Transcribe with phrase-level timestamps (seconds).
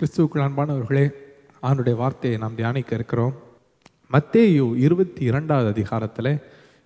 [0.00, 1.10] கிறிஸ்துவுக்குள் அன்பானவர்களே
[1.60, 3.34] அவனுடைய வார்த்தையை நாம் தியானிக்க இருக்கிறோம்.
[4.12, 6.38] மத்தேயு இருபத்தி இரண்டாவது அதிகாரத்தில்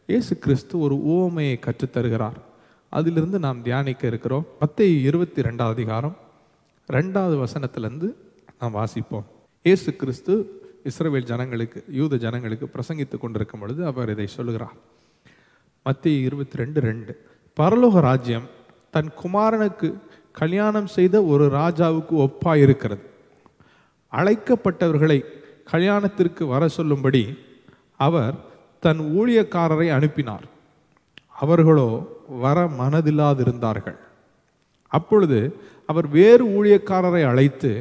[0.06, 2.36] இயேசு கிறிஸ்து ஒரு ஓமையை கற்றுத்தருகிறார்.
[2.88, 4.46] அதிலிருந்து நாம் தியானிக்க இருக்கிறோம்.
[4.60, 6.16] மத்தேயு இருபத்தி ரெண்டாவது அதிகாரம்
[6.92, 8.14] ரெண்டாவது வசனத்திலேருந்து
[8.60, 9.27] நாம் வாசிப்போம்.
[9.62, 14.77] இயேசு கிறிஸ்து இஸ்ரவேல் ஜனங்களுக்கு யூத ஜனங்களுக்கு பிரசங்கித்து கொண்டிருக்கும் பொழுது அவர் இதை சொல்லுகிறார்.
[15.82, 17.24] மத்திய இருபத்தி ரெண்டு ரெண்டு.
[17.61, 18.48] பரலோக ராஜ்யம்
[18.90, 19.95] தன் குமாரனுக்கு
[20.32, 23.04] கல்யாணம் செய்த ஒரு ராஜாவுக்கு ஒப்பாயிருக்கிறது.
[24.12, 25.18] அழைக்கப்பட்டவர்களை
[25.72, 27.22] கல்யாணத்திற்கு வர சொல்லும்படி
[27.96, 28.35] அவர்
[28.80, 30.46] தன் ஊழியக்காரரை அனுப்பினார்.
[31.43, 31.88] அவர்களோ
[32.44, 33.98] வர மனதில்லாதிருந்தார்கள்.
[34.92, 35.41] அப்பொழுது
[35.86, 37.72] அவர் வேறு ஊழியக்காரரை அழைத்து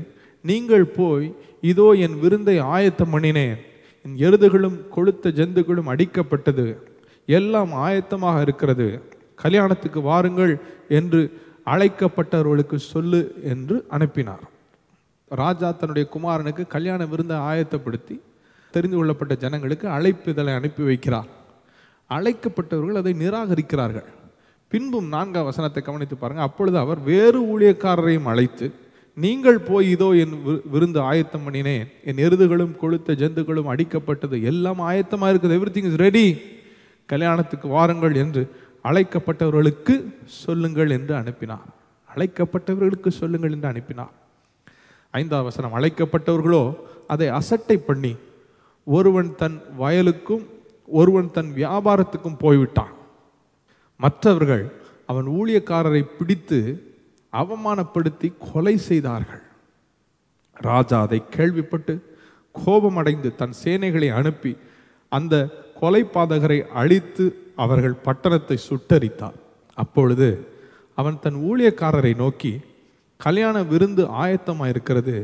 [0.42, 1.26] நீங்கள் போய்
[1.62, 3.58] இதோ என் விருந்தை ஆயத்தம் பண்ணினேன்.
[4.06, 6.68] என் எருதுகளும் கொளுத்த ஜந்துகளும் அடிக்கப்பட்டது.
[7.26, 8.88] எல்லாம் ஆயத்தமாக இருக்கிறது.
[9.36, 10.54] கல்யாணத்துக்கு வாருங்கள்
[11.00, 11.22] என்று
[11.74, 13.22] அழைக்கப்பட்டவர்களுக்கு சொல்லு
[13.54, 14.46] என்று அனுப்பினார்.
[15.32, 18.16] ராஜா தன்னுடைய குமாரனுக்கு கல்யாண விருந்தை ஆயத்தப்படுத்தி
[18.74, 21.30] தெரிந்து கொள்ளப்பட்ட ஜனங்களுக்கு அழைப்புதலை அனுப்பி வைக்கிறார்.
[22.10, 24.10] அழைக்கப்பட்டவர்கள் அதை நிராகரிக்கிறார்கள்.
[24.72, 28.68] பின்பும் நான்காம் வசனத்தை கவனித்து பாருங்கள் அப்பொழுது அவர் வேறு ஊழியக்காரரையும் அழைத்து
[29.18, 30.36] நீங்கள் போய் இதோ என்
[30.74, 31.86] விருந்து ஆயத்தம் பண்ணினேன்.
[32.10, 34.36] என் எருதுகளும் கொளுத்த ஜந்துகளும் அடிக்கப்பட்டது.
[34.52, 35.58] எல்லாம் ஆயத்தமாக இருக்குது.
[35.60, 36.26] எவ்ரி திங் இஸ் ரெடி
[37.06, 38.42] கல்யாணத்துக்கு வாருங்கள் என்று
[38.84, 41.68] அழைக்கப்பட்டவர்களுக்கு சொல்லுங்கள் என்று அனுப்பினார்
[42.10, 44.16] அழைக்கப்பட்டவர்களுக்கு சொல்லுங்கள் என்று அனுப்பினார்
[45.12, 46.64] ஐந்தாம் வசனம் அழைக்கப்பட்டவர்களோ
[47.08, 48.16] அதை அசட்டை பண்ணி
[48.88, 50.46] ஒருவன் தன் வயலுக்கும்
[50.88, 52.94] ஒருவன் தன் வியாபாரத்துக்கும் போய்விட்டான்.
[54.00, 54.64] மற்றவர்கள்
[55.06, 56.60] அவன் ஊழியக்காரரை பிடித்து
[57.34, 59.44] அவமானப்படுத்தி கொலை செய்தார்கள்.
[60.54, 61.94] ராஜா அதை கேள்விப்பட்டு
[62.56, 64.58] கோபமடைந்து தன் சேனைகளை அனுப்பி
[65.12, 65.36] அந்த
[65.82, 67.26] கொலைபாதகரை அழித்து
[67.64, 69.38] அவர்கள் பட்டணத்தை சுட்டரித்தான்.
[69.84, 70.30] அப்பொழுது
[71.00, 72.54] அவன் தன் ஊழியக்காரரை நோக்கி
[73.20, 75.16] கல்யாண விருந்து ஆயத்தமாக இருக்கிறது.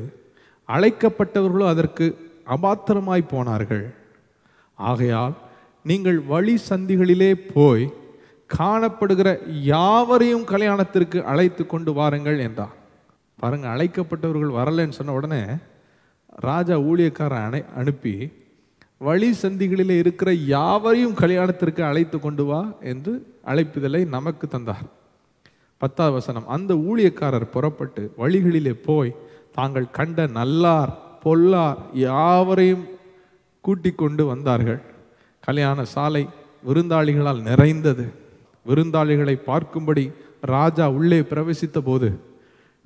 [0.69, 2.06] அழைக்கப்பட்டவர்களோ அதற்கு
[2.56, 3.86] அபாத்திரமாய் போனார்கள்.
[4.78, 5.36] ஆகையால்
[5.89, 7.85] நீங்கள் வழி சந்திகளிலே போய்
[8.50, 9.29] காணப்படுகிற
[9.73, 12.75] யாவரையும் கல்யாணத்திற்கு அழைத்து கொண்டு வாருங்கள் என்றான்.
[13.41, 15.41] பாருங்க அழைக்கப்பட்டவர்கள் வரலைன்னு சொன்ன உடனே
[16.47, 18.13] ராஜா ஊழியக்காரன் அணை அனுப்பி
[19.01, 22.59] வழி சந்திகளில் இருக்கிற யாவரையும் கல்யாணத்திற்கு அழைத்து கொண்டு வா
[22.91, 23.13] என்று
[23.45, 24.85] அழைப்புதலை நமக்கு தந்தார்.
[25.81, 29.16] பத்தாவது வசனம் அந்த ஊழியக்காரர் புறப்பட்டு வழிகளிலே போய்
[29.57, 32.85] தாங்கள் கண்ட நல்லார் பொல்லார் யாவரையும்
[33.61, 34.81] கூட்டி கொண்டு வந்தார்கள்.
[35.39, 36.23] கல்யாண சாலை
[36.67, 38.05] விருந்தாளிகளால் நிறைந்தது.
[38.66, 40.05] விருந்தாளிகளை பார்க்கும்படி
[40.53, 42.09] ராஜா உள்ளே பிரவேசித்த போது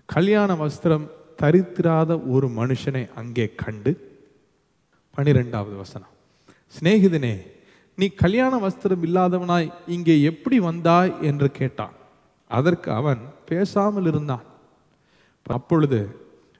[0.06, 1.08] கல்யாண வஸ்திரம்
[1.42, 3.92] தரித்திராத ஒரு மனுஷனை அங்கே கண்டு
[5.20, 6.14] பனிரெண்டாவது வசனம்.
[6.76, 7.36] சிநேகிதனே
[7.96, 11.14] நீ கல்யாண வஸ்திரம் இல்லாதவனாய் இங்கே எப்படி வந்தாய்?
[11.22, 11.96] என்று கேட்டான்.
[12.48, 14.46] அதற்கு அவன் பேசாமல் இருந்தான்.
[15.46, 16.00] அப்பொழுது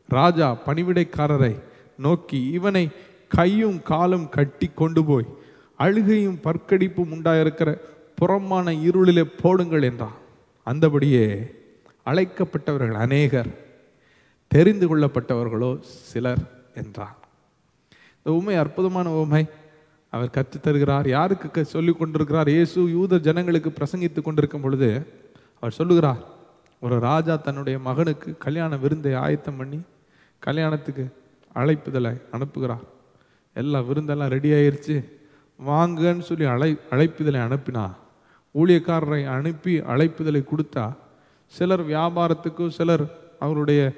[0.10, 1.60] ராஜா பணிவிடைக்காரரை
[1.98, 2.90] நோக்கி இவனை
[3.28, 5.26] கையும் காலும் கட்டி கொண்டு போய்
[5.76, 7.70] அழுகையும் பற்கடிப்பும் உண்டாயிருக்கிற
[8.16, 10.18] புறமான இருளிலே போடுங்கள் என்றான்.
[10.68, 11.26] அந்தபடியே
[12.06, 13.52] அழைக்கப்பட்டவர்கள் அநேகர்
[14.48, 16.44] தெரிந்து கொள்ளப்பட்டவர்களோ சிலர்
[16.76, 17.18] என்றார்
[18.30, 19.46] இந்த உண்மை அற்புதமான உண்மை.
[20.10, 25.08] அவர் கற்றுத்தருகிறார் யாருக்கு க- சொல்லிக் கொண்டிருக்கிறார் இயேசு யூத ஜனங்களுக்கு பிரசங்கித்துக் கொண்டிருக்கும் பொழுது
[25.56, 26.18] அவர் சொல்லுகிறார்
[26.80, 29.82] ஒரு ராஜா தன்னுடைய மகனுக்கு கல்யாண விருந்தை ஆயத்தம் பண்ணி
[30.40, 31.14] கல்யாணத்துக்கு
[31.56, 32.86] அழைப்புதலை அனுப்புகிறார்.
[33.54, 35.04] எல்லா விருந்தெல்லாம் ரெடி ஆயிடுச்சு
[35.68, 37.92] வாங்கன்னு சொல்லி அழை அழைப்புதலை அனுப்பினா
[38.56, 40.96] ஊழியக்காரரை அனுப்பி அழைப்புதலை கொடுத்தா
[41.48, 43.92] சிலர் வியாபாரத்துக்கும் சிலர் அவருடைய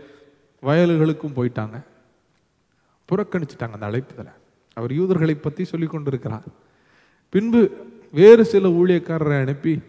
[0.64, 1.90] வயல்களுக்கும் போயிட்டாங்க.
[3.12, 4.32] புறக்கணிச்சிட்டாங்க அந்த அழைப்புதலை
[4.74, 6.44] அவர் யூதர்களை பற்றி சொல்லி கொண்டிருக்கிறார்.
[7.30, 7.72] பின்பு
[8.12, 9.82] வேறு சில ஊழியக்காரரை அனுப்பி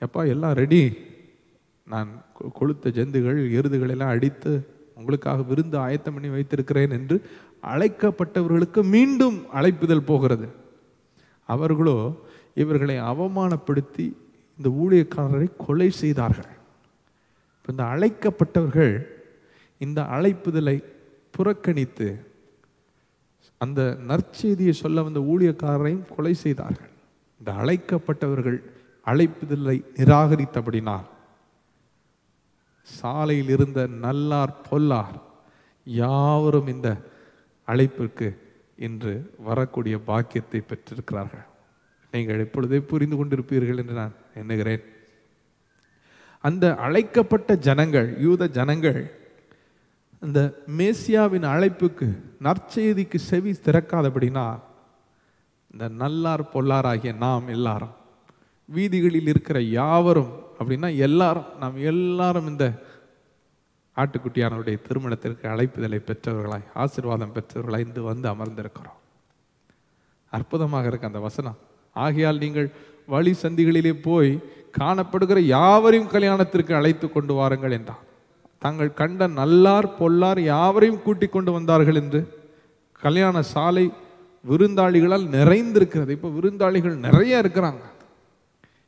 [0.00, 0.96] எப்பா எல்லாம் ரெடி
[1.86, 2.08] நான்
[2.40, 7.22] கொ- கொளுத்த ஜந்துகள் எருதுகளெல்லாம் அடித்து உங்களுக்காக விருந்து ஆயத்தம் பண்ணி வைத்திருக்கிறேன் என்று
[7.62, 10.48] அழைக்கப்பட்டவர்களுக்கு மீண்டும் அழைப்புதல் போகிறது.
[11.46, 12.16] அவர்களோ
[12.54, 14.12] இவர்களை அவமானப்படுத்தி
[14.56, 16.56] இந்த ஊழியக்காரரை கொலை செய்தார்கள்.
[17.68, 19.06] இந்த அழைக்கப்பட்டவர்கள்
[19.78, 20.84] இந்த அழைப்புதலை
[21.30, 22.26] புறக்கணித்து
[23.58, 26.90] அந்த நற்செய்தியை சொல்ல வந்த ஊழியக்காரரையும் கொலை செய்தார்கள்.
[27.40, 28.58] இந்த அழைக்கப்பட்டவர்கள்
[29.06, 31.06] அழைப்பதில்லை நிராகரித்தபடினால்
[32.88, 35.16] சாலையில் இருந்த நல்லார் பொல்லார்
[35.86, 36.88] யாவரும் இந்த
[37.68, 38.28] அழைப்பிற்கு
[38.86, 39.12] இன்று
[39.48, 41.46] வரக்கூடிய பாக்கியத்தை பெற்றிருக்கிறார்கள்.
[42.12, 44.84] நீங்கள் எப்பொழுதே புரிந்து கொண்டிருப்பீர்கள் என்று நான் எண்ணுகிறேன்.
[46.44, 49.00] அந்த அழைக்கப்பட்ட ஜனங்கள் யூத ஜனங்கள்
[50.22, 50.40] அந்த
[50.78, 52.06] மேசியாவின் அழைப்புக்கு
[52.46, 54.46] நற்செய்திக்கு செவி திறக்காதபடினா
[55.72, 57.94] இந்த நல்லார் பொல்லாராகிய நாம் எல்லாரும்
[58.68, 62.66] வீதிகளில் இருக்கிற யாவரும் அப்படின்னா எல்லாரும் நாம் எல்லாரும் இந்த
[63.96, 68.98] ஆட்டுக்குட்டியானவருடைய திருமணத்திற்கு அழைப்புதலை பெற்றவர்களாய் ஆசிர்வாதம் பெற்றவர்களாய் இன்று வந்து அமர்ந்திருக்கிறோம்.
[70.32, 71.58] அற்புதமாக இருக்கு அந்த வசனம்.
[71.96, 72.68] ஆகையால் நீங்கள்
[73.06, 74.32] வழி சந்திகளிலே போய்
[74.78, 78.02] காணப்படுகிற யாவரையும் கல்யாணத்திற்கு அழைத்து கொண்டு வாருங்கள் என்றான்.
[78.58, 82.36] தாங்கள் கண்ட நல்லார் பொல்லார் யாவரையும் கூட்டிக் கொண்டு வந்தார்கள் என்று
[83.00, 83.92] கல்யாண சாலை
[84.50, 86.08] விருந்தாளிகளால் நிறைந்திருக்கிறது.
[86.08, 87.80] இப்போ விருந்தாளிகள் நிறைய இருக்கிறாங்க.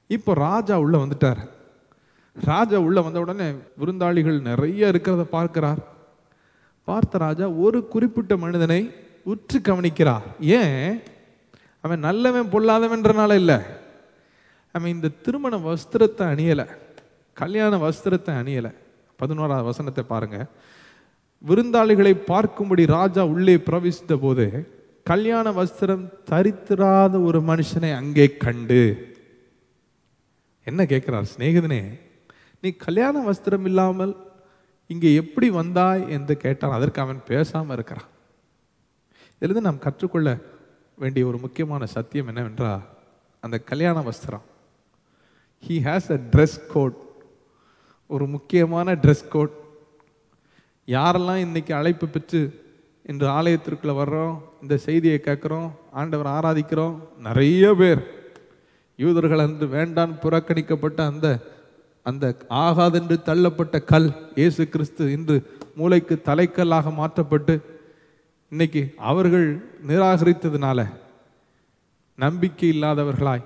[0.06, 1.48] இப்போ ராஜா உள்ளே வந்துட்டார்.
[2.44, 3.50] ராஜா உள்ள வந்த உடனே
[3.80, 5.78] விருந்தாளிகள் நிறைய இருக்கிறத பார்க்கிறார்.
[6.84, 10.22] பார்த்த ராஜா ஒரு குறிப்பிட்ட மனிதனை உற்று கவனிக்கிறார்.
[10.40, 11.00] ஏன்?
[11.80, 13.56] அவன் நல்லவன் பொல்லாதவன்றனால இல்லை.
[14.72, 16.66] அவன் இந்த திருமண வஸ்திரத்தை அணியலை.
[17.32, 18.74] கல்யாண வஸ்திரத்தை அணியலை.
[19.20, 20.38] பதினோராவது வசனத்தை பாருங்க.
[21.44, 24.46] விருந்தாளிகளை பார்க்கும்படி ராஜா உள்ளே பிரவேசித்த போது
[25.10, 28.82] கல்யாண வஸ்திரம் தரித்திராத ஒரு மனுஷனை அங்கே கண்டு.
[30.66, 31.82] என்ன கேட்கிறார் சிநேகிதனே
[32.62, 34.12] நீ கல்யாண வஸ்திரம் இல்லாமல்
[34.90, 36.02] இங்கே எப்படி வந்தாய்?
[36.16, 36.76] என்று கேட்டான்.
[36.76, 38.08] அதற்கு அவன் பேசாமல் இருக்கிறான்.
[39.36, 40.30] இதிலிருந்து நாம் கற்றுக்கொள்ள
[40.98, 42.82] வேண்டிய ஒரு முக்கியமான சத்தியம் என்னவென்றால்
[43.42, 44.44] அந்த கல்யாண வஸ்திரம்.
[45.66, 46.98] He has a dress code
[48.10, 49.50] ஒரு முக்கியமான ட்ரெஸ் கோட்
[50.88, 52.40] யாரெல்லாம் இன்னைக்கு அழைப்பு பெற்று
[53.04, 58.02] இன்று ஆலயத்திற்குள்ள வர்றோம் இந்த செய்தியை கேட்குறோம் ஆண்டவர் ஆராதிக்கிறோம் நிறைய பேர்.
[58.96, 61.40] யூதர்கள் அன்று வேண்டான் புறக்கணிக்கப்பட்ட அந்த
[62.02, 65.42] அந்த ஆகாதென்று தள்ளப்பட்ட கல் இயேசு கிறிஸ்து இன்று
[65.74, 67.60] மூளைக்கு தலைக்கல்லாக மாற்றப்பட்டு
[68.50, 70.88] இன்னைக்கு அவர்கள் நிராகரித்ததுனால
[72.18, 73.44] நம்பிக்கை இல்லாதவர்களாய்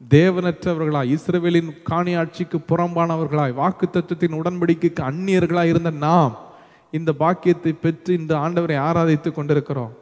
[0.00, 6.38] தேவனற்றவர்களாய் இஸ்ரவேலின் காணியாட்சிக்கு புறம்பானவர்களாய் வாக்கு தத்துவத்தின் உடன்படிக்கைக்கு அந்நியர்களாய் இருந்த நாம்
[6.90, 9.92] இந்த பாக்கியத்தை பெற்று இந்த ஆண்டவரை ஆராதித்து கொண்டிருக்கிறோம்.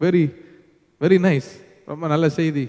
[0.00, 0.24] வெரி
[1.00, 1.50] வெரி நைஸ்
[1.86, 2.68] ரொம்ப நல்ல செய்தி.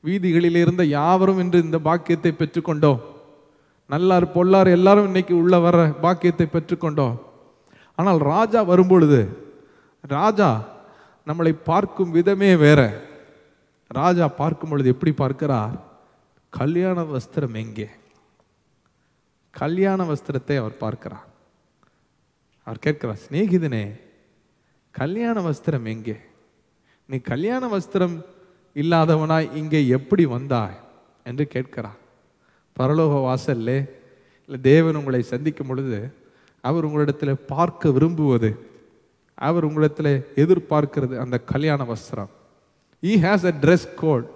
[0.00, 3.00] வீதிகளில் இருந்த யாவரும் இன்று இந்த பாக்கியத்தை பெற்றுக்கொண்டோம்.
[3.86, 7.16] நல்லார் பொல்லார் எல்லாரும் இன்னைக்கு உள்ள வர பாக்கியத்தை பெற்றுக்கொண்டோம்.
[7.94, 9.20] ஆனால் ராஜா வரும்பொழுது
[10.02, 10.62] ராஜா
[11.26, 12.80] நம்மளை பார்க்கும் விதமே வேற.
[13.88, 15.84] ராஜா பார்க்கும் பொழுது எப்படி பார்க்கிறார்?
[16.50, 17.88] கல்யாண வஸ்திரம் எங்கே?
[19.50, 21.26] கல்யாண வஸ்திரத்தை அவர் பார்க்கிறார்.
[22.64, 24.00] அவர் கேட்கிறார் சிநேகிதனே
[24.90, 26.16] கல்யாண வஸ்திரம் எங்கே?
[27.06, 28.24] நீ கல்யாண வஸ்திரம்
[28.74, 30.78] இல்லாதவனாய் இங்கே எப்படி வந்தாய்?
[31.24, 31.98] என்று கேட்கிறார்.
[32.80, 33.88] பரலோக வாசல்ல
[34.48, 36.14] இல்லை தேவன் உங்களை சந்திக்கும் பொழுது
[36.60, 38.50] அவர் உங்களிடத்தில் பார்க்க விரும்புவது
[39.34, 42.32] அவர் உங்களிடத்தில் எதிர்பார்க்கிறது அந்த கல்யாண வஸ்திரம்.
[43.02, 44.26] He has a dress code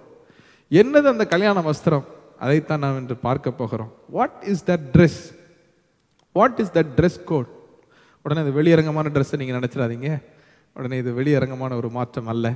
[0.71, 2.05] என்னது அந்த கல்யாண வஸ்திரம்?
[2.43, 3.91] அதைத்தான் நாம் இன்று பார்க்க போகிறோம்.
[4.17, 5.21] What is that dress
[6.37, 7.49] what is that dress code
[8.25, 10.09] உடனே இது வெளியரங்கமான ட்ரெஸ்ஸை நீங்கள் நினச்சிடாதீங்க.
[10.75, 12.47] உடனே இது வெளியரங்கமான ஒரு மாற்றம் அல்ல.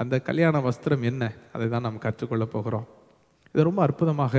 [0.00, 1.22] அந்த கல்யாண வஸ்திரம் என்ன?
[1.54, 2.86] அதை தான் நாம் கற்றுக்கொள்ள போகிறோம்.
[3.52, 4.34] இது ரொம்ப அற்புதமாக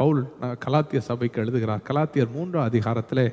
[0.00, 0.22] பவுல்
[0.64, 1.82] கலாத்திய சபைக்கு எழுதுகிறார்.
[1.88, 3.24] கலாத்தியர் மூன்றாம் அதிகாரத்தில்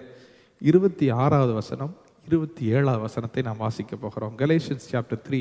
[0.69, 1.93] இருபத்தி ஆறாவது வசனம்
[2.29, 4.33] இருபத்தி ஏழாவது வசனத்தை நாம் வாசிக்க போகிறோம்.
[4.41, 5.39] Galatians chapter three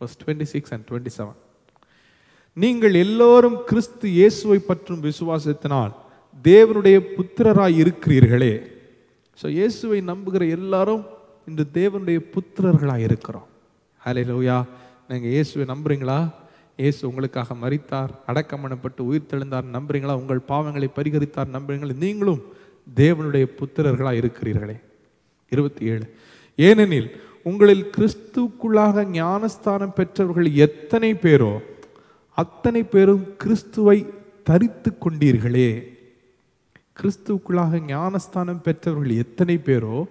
[0.00, 1.38] verse twenty six and twenty seven
[2.56, 5.92] நீங்கள் எல்லோரும் கிறிஸ்து இயேசுவை பற்றும் விசுவாசத்தினால்
[6.44, 8.52] தேவனுடைய புத்திரராய் இருக்கிறீர்களே.
[9.40, 11.02] ஸோ இயேசுவை நம்புகிற எல்லாரும்
[11.50, 13.46] இந்த தேவனுடைய புத்திரர்களாக இருக்கிறோம்.
[14.06, 14.58] ஹலே லோயா
[15.10, 16.18] நீங்கள் இயேசுவை நம்புறீங்களா?
[16.82, 20.14] இயேசு உங்களுக்காக மறித்தார் அடக்கமனப்பட்டு உயிர் தெழுந்தார் நம்புறீங்களா?
[20.22, 21.96] உங்கள் பாவங்களை பரிகரித்தார் நம்புறீங்களா?
[22.04, 22.42] நீங்களும்
[22.96, 24.76] தேவனுடைய புத்திரர்களாக இருக்கிறீர்களே.
[25.54, 26.06] இருபத்தி ஏழு.
[26.58, 27.10] ஏனெனில்
[27.42, 31.58] உங்களில் கிறிஸ்துவுக்குள்ளாக ஞானஸ்தானம் பெற்றவர்கள் எத்தனை பேரோ
[32.34, 34.06] அத்தனை பேரும் கிறிஸ்துவை
[34.44, 35.82] தரித்து கொண்டீர்களே.
[37.00, 40.04] கிறிஸ்துவுக்குள்ளாக ஞானஸ்தானம் பெற்றவர்கள் எத்தனை பேரோ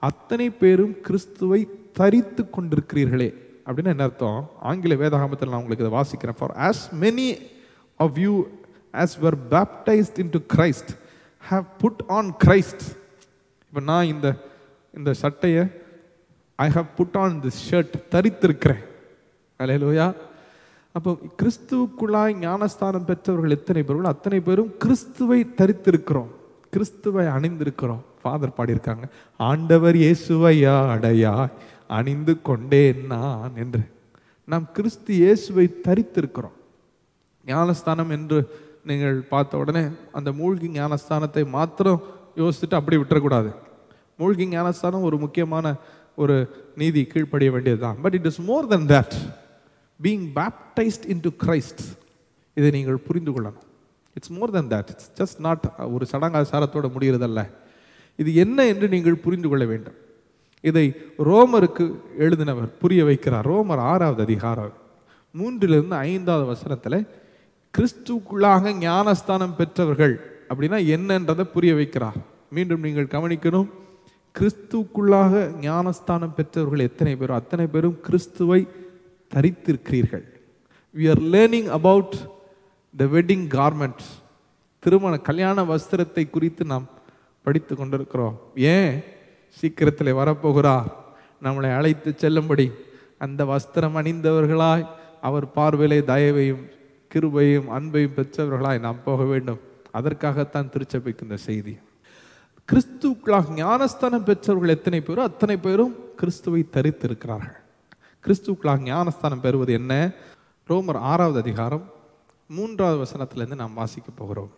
[0.00, 3.34] அத்தனை பேரும் கிறிஸ்துவை தரித்து கொண்டிருக்கிறீர்களே.
[3.66, 4.50] அப்படின்னு என்ன அர்த்தம்?
[4.60, 6.38] ஆங்கில வேதாகமத்தில் நான் உங்களுக்கு இதை வாசிக்கிறேன்.
[6.38, 7.40] For as many
[7.96, 8.46] of you
[8.92, 10.92] as were baptized into Christ
[11.50, 12.84] have put on Christ
[13.68, 14.34] இப்போ நான் இந்த
[14.94, 15.64] இந்த சட்டையை
[16.64, 18.84] I have put on this shirt தரித்திருக்கிறேன்.
[19.60, 20.06] அலையலோயா
[20.96, 26.30] அப்போ கிறிஸ்துவுக்குள்ளாய் ஞானஸ்தானம் பெற்றவர்கள் எத்தனை பேர்கள் அத்தனை பேரும் கிறிஸ்துவை தரித்திருக்கிறோம்.
[26.74, 28.02] கிறிஸ்துவை அணிந்திருக்கிறோம்.
[28.22, 29.06] ஃபாதர் பாடியிருக்காங்க
[29.50, 31.54] ஆண்டவர் இயேசுவையா அடையாய்
[31.98, 33.82] அணிந்து கொண்டேன் நான் என்று.
[34.48, 36.56] நாம் கிறிஸ்து இயேசுவை தரித்திருக்கிறோம்.
[37.46, 38.38] ஞானஸ்தானம் என்று
[38.88, 39.84] நீங்கள் பார்த்த உடனே
[40.18, 42.00] அந்த மூழ்கி ஞானஸ்தானத்தை மாத்திரம்
[42.40, 43.50] யோசிச்சுட்டு அப்படி விட்டுறக்கூடாது.
[44.20, 45.66] மூழ்கி ஞானஸ்தானம் ஒரு முக்கியமான
[46.14, 46.36] ஒரு
[46.76, 48.00] நீதி கீழ்ப்படிய வேண்டியதுதான்.
[48.02, 49.14] But it is more than that
[50.02, 51.82] being baptized into Christ
[52.54, 53.66] இதை நீங்கள் புரிந்து கொள்ளணும்.
[54.14, 55.64] It's more than that it's just not
[55.94, 57.42] ஒரு சடங்காசாரத்தோடு முடிகிறதல்ல.
[58.16, 59.98] இது என்ன என்று நீங்கள் புரிந்து கொள்ள வேண்டும்.
[60.60, 60.86] இதை
[61.18, 61.84] ரோமருக்கு
[62.18, 63.46] எழுதினவர் புரிய வைக்கிறார்.
[63.52, 64.72] ரோமர் ஆறாவது அதிகாரம்
[65.40, 67.06] மூன்றிலிருந்து ஐந்தாவது வசனத்தில்
[67.74, 70.14] கிறிஸ்துக்குள்ளாக ஞானஸ்தானம் பெற்றவர்கள்
[70.50, 72.18] அப்படின்னா என்னன்றதை புரிய வைக்கிறார்.
[72.50, 73.68] மீண்டும் நீங்கள் கவனிக்கணும்.
[74.38, 78.60] கிறிஸ்துவுக்குள்ளாக ஞானஸ்தானம் பெற்றவர்கள் எத்தனை பேரும் அத்தனை பேரும் கிறிஸ்துவை
[79.34, 80.24] தரித்திருக்கிறீர்கள்.
[80.94, 82.14] We are learning about
[82.96, 84.10] the wedding garments
[84.78, 86.88] திருமண கல்யாண வஸ்திரத்தை குறித்து நாம்
[87.42, 88.36] படித்து கொண்டிருக்கிறோம்.
[88.54, 89.02] ஏன்
[89.60, 90.88] சீக்கிரத்தில் வரப்போகிறார்?
[91.42, 92.66] நம்மளை அழைத்து செல்லும்படி
[93.18, 94.88] அந்த வஸ்திரம் அணிந்தவர்களாய்
[95.20, 96.64] அவர் பார்வையிலே தயவையும்
[97.14, 99.60] கிருபையும் அன்பையும் பெற்றவர்களாய் நாம் போக வேண்டும்.
[99.92, 101.74] அதற்காகத்தான் திருச்சபைக்கு இந்த செய்தி.
[102.68, 107.58] கிறிஸ்துக்களாக ஞானஸ்தானம் பெற்றவர்கள் எத்தனை பேரோ அத்தனை பேரும் கிறிஸ்துவை தரித்திருக்கிறார்கள்.
[108.24, 110.12] கிறிஸ்துக்களாக ஞானஸ்தானம் பெறுவது என்ன?
[110.68, 111.84] ரோமர் ஆறாவது அதிகாரம்
[112.46, 114.50] மூன்றாவது வசனத்திலேருந்து நாம் வாசிக்க போகிறோம்.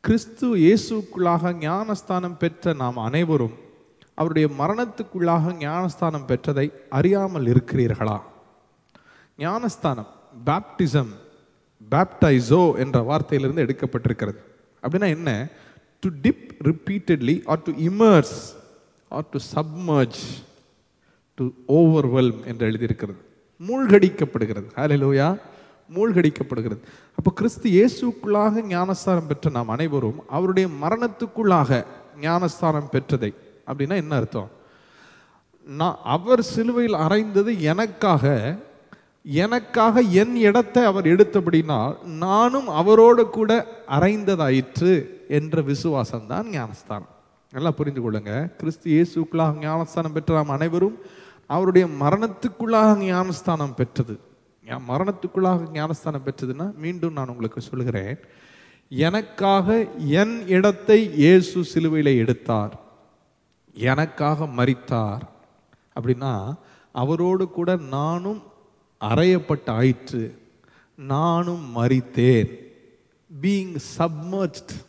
[0.00, 3.56] கிறிஸ்து இயேசுக்குள்ளாக ஞானஸ்தானம் பெற்ற நாம் அனைவரும்
[4.14, 8.18] அவருடைய மரணத்துக்குள்ளாக ஞானஸ்தானம் பெற்றதை அறியாமல் இருக்கிறீர்களா?
[9.38, 10.10] ஞானஸ்தானம்
[10.46, 11.12] பேப்டிசம்
[11.90, 14.38] பேப்டைசோ என்ற வார்த்தையிலிருந்து எடுக்கப்பட்டிருக்கிறது.
[14.82, 15.30] அப்படின்னா என்ன?
[16.00, 18.34] To dip repeatedly or to immerse
[19.08, 20.44] or to submerge
[21.34, 23.18] to overwhelm என்று எழுதியிருக்கிறது.
[23.68, 24.64] மூழ்கடிக்கப்படுகிறது.
[24.76, 25.38] ஹalleluya
[25.94, 26.78] மூழ்கடிக்கப்படுகிறது.
[27.16, 31.84] அப்போ கிறிஸ்து இயேசுக்குள்ளாக ஞானஸ்தானம் பெற்ற நாம் அனைவரும் அவருடைய மரணத்துக்குள்ளாக
[32.20, 33.34] ஞானஸ்தானம் பெற்றதை.
[33.66, 34.50] அப்படின்னா என்ன அர்த்தம்?
[35.64, 38.56] நான் அவர் சிலுவையில் அறைந்தது எனக்காக
[39.22, 45.15] எனக்காக என் இடத்தை அவர் எடுத்தபடினால் நானும் அவரோடு கூட அறைந்ததாயிற்று.
[45.28, 47.08] என்ற விசுவாசம் தான் ஞானஸ்தானம்.
[47.50, 50.98] நல்லா புரிந்து கொள்ளுங்க கிறிஸ்து இயேசுக்குள்ளாக ஞானஸ்தானம் பெற்ற நாம் அனைவரும்
[51.46, 54.20] அவருடைய மரணத்துக்குள்ளாக ஞானஸ்தானம் பெற்றது.
[54.66, 58.18] ஞா- மரணத்துக்குள்ளாக ஞானஸ்தானம் பெற்றதுன்னா மீண்டும் நான் உங்களுக்கு சொல்கிறேன்
[58.88, 62.80] எனக்காக என் இடத்தை இயேசு சிலுவையில் எடுத்தார்.
[63.74, 65.20] எனக்காக மறித்தார்
[66.00, 66.54] அப்படின்னா
[66.92, 68.42] அவரோடு கூட நானும்
[69.00, 70.38] அறையப்பட்ட ஆயிற்று.
[70.96, 72.54] நானும் மறித்தேன்
[73.42, 74.84] being submerged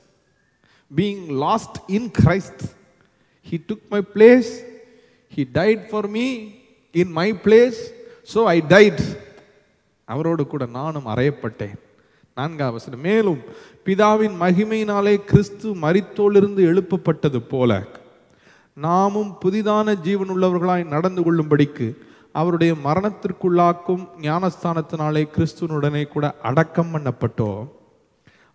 [0.95, 2.63] being lost in Christ
[3.49, 4.49] he took my place
[5.35, 6.37] he died for me
[6.91, 7.79] in my place
[8.33, 9.01] so I died
[10.05, 11.75] அவரோடு கூட நானும் அறையப்பட்டேன்.
[12.35, 13.01] நான்காம் வசனம்.
[13.01, 13.39] மேலும்
[13.85, 17.87] பிதாவின் மகிமையினாலே கிறிஸ்து மரித்தோலிருந்து எழுப்பப்பட்டது போல
[18.73, 21.97] நாமும் புதிதான ஜீவன் உள்ளவர்களாய் நடந்து கொள்ளும்படிக்கு
[22.31, 27.67] அவருடைய மரணத்திற்குள்ளாக்கும் ஞானஸ்தானத்தினாலே கிறிஸ்துவனுடனே கூட அடக்கம் பண்ணப்பட்டோம்.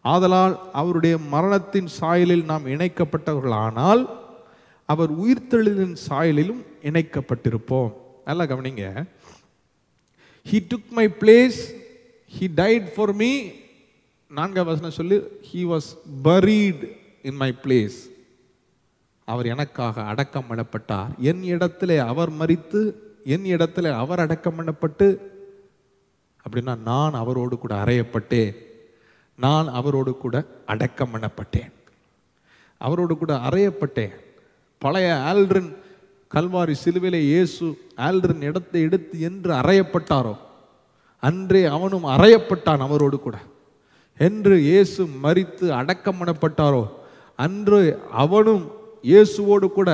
[0.02, 4.08] ஆதலால் அவருடைய மரணத்தின் சாயலில் நாம் இணைக்கப்பட்டவர்களானால்
[4.86, 7.92] அவர் உயிர்த்தெழுதின் சாயலிலும் இணைக்கப்பட்டிருப்போம்.
[8.24, 9.06] நல்லா கவனிங்க.
[10.50, 11.58] He took my place
[12.38, 13.48] he died for me
[14.30, 15.16] நான்காம் வசனம் சொல்லி
[15.52, 15.88] he was
[16.22, 16.82] buried
[17.22, 17.98] in my place
[19.24, 21.18] அவர் எனக்காக அடக்கம் பண்ணப்பட்டார்.
[21.18, 22.94] என் இடத்திலே அவர் மறித்து
[23.24, 25.18] என் இடத்திலே அவர் அடக்கம் பண்ணப்பட்டு
[26.44, 28.54] அப்படின்னா நான் அவரோடு கூட அறையப்பட்டேன்.
[29.44, 30.36] நான் அவரோடு கூட
[30.72, 31.70] அடக்கம் பண்ணப்பட்டேன்.
[32.80, 34.14] அவரோடு கூட அறையப்பட்டேன்.
[34.82, 35.70] பழைய ஆல்ட்ரின்
[36.34, 37.66] கல்வாரி சிலுவிலே இயேசு
[38.06, 40.34] ஆல்ட்ரின் இடத்தை எடுத்து என்று அறையப்பட்டாரோ
[41.22, 43.36] அன்றே அவனும் அறையப்பட்டான் அவரோடு கூட.
[44.20, 46.82] என்று இயேசு மறித்து அடக்கம் பண்ணப்பட்டாரோ
[47.44, 47.80] அன்று
[48.22, 48.64] அவனும்
[49.10, 49.90] இயேசுவோடு கூட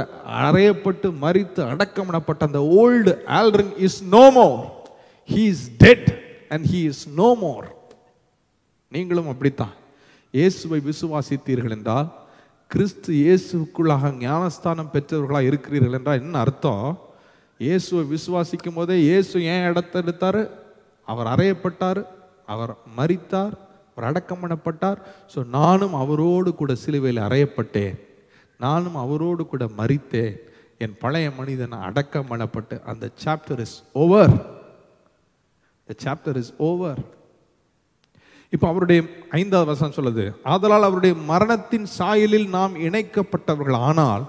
[0.47, 4.59] அறையப்பட்டு மறித்து அடக்கம் பண்ணப்பட்ட அந்த old Aldrin is no more.
[5.33, 6.09] He is dead
[6.55, 7.67] and he is no more
[8.93, 9.75] நீங்களும் அப்படித்தான்.
[10.35, 12.09] இயேசுவை விசுவாசித்தீர்கள் என்றால்
[12.71, 16.89] கிறிஸ்து இயேசுக்குள்ளாக ஞானஸ்தானம் பெற்றவர்களாக இருக்கிறீர்கள் என்றால் என்ன அர்த்தம்?
[17.61, 20.43] இயேசுவை விசுவாசிக்கும் போதே இயேசு ஏன் இடத்த எடுத்தார்?
[21.09, 22.01] அவர் அறையப்பட்டார்
[22.53, 23.55] அவர் மறித்தார்
[23.93, 24.99] அவர் அடக்கம் பண்ணப்பட்டார்.
[25.33, 27.97] ஸோ நானும் அவரோடு கூட சிலுவையில் அறையப்பட்டேன்.
[28.67, 30.35] நானும் அவரோடு கூட மறித்தேன்
[30.85, 34.35] என் பழைய மனிதன் அடக்கம் பண்ணப்பட்டு அந்த chapter is over
[35.89, 37.01] the chapter is over
[38.55, 39.01] இப்போ அவருடைய
[39.31, 44.25] ஐந்தாவது வசனம் சொல்லுது ஆதலால் அவருடைய மரணத்தின் சாயலில் நாம் இணைக்கப்பட்டவர்கள் ஆனால்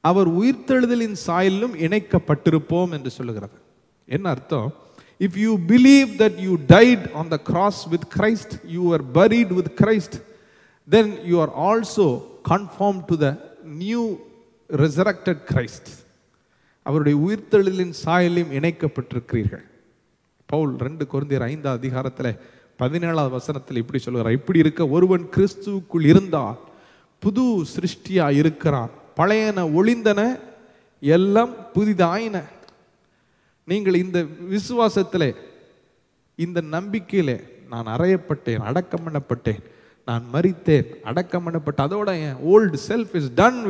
[0.00, 3.56] அவர் உயிர்த்தெழுதலின் சாயலிலும் இணைக்கப்பட்டிருப்போம் என்று சொல்லுகிறது.
[4.04, 4.74] என்ன அர்த்தம்?
[5.20, 9.70] If you believe that you died on the cross with Christ you are buried with
[9.82, 10.18] Christ
[10.88, 12.08] then you are also
[12.48, 13.28] conform to the
[13.62, 14.02] new
[14.68, 15.90] resurrected Christ
[16.82, 19.66] அவருடைய உயிர்த்தெழுதலின் சாயலையும் இணைக்கப்பட்டிருக்கிறீர்கள்.
[20.46, 22.38] பவுல் ரெண்டு குழந்தையர் ஐந்தாவது அதிகாரத்தில்
[22.78, 26.58] பதினேழாவது வசனத்தில் இப்படி சொல்கிறார் இப்படி இருக்க ஒருவன் கிறிஸ்துவுக்குள் இருந்தால்
[27.22, 27.44] புது
[27.74, 28.90] சிருஷ்டியாக இருக்கிறான்.
[29.16, 30.20] பழையன ஒளிந்தன
[31.00, 32.36] எல்லாம் புதிதாயின.
[33.64, 34.18] நீங்கள் இந்த
[34.54, 35.30] விசுவாசத்திலே
[36.44, 37.38] இந்த நம்பிக்கையிலே
[37.72, 39.62] நான் அறையப்பட்டேன் அடக்கம் பண்ணப்பட்டேன்
[40.06, 43.60] நான் மறித்தேன் அடக்கம் பண்ணப்பட்ட அதோட என் ஓல்டு செல்ஃப் இஸ் டன்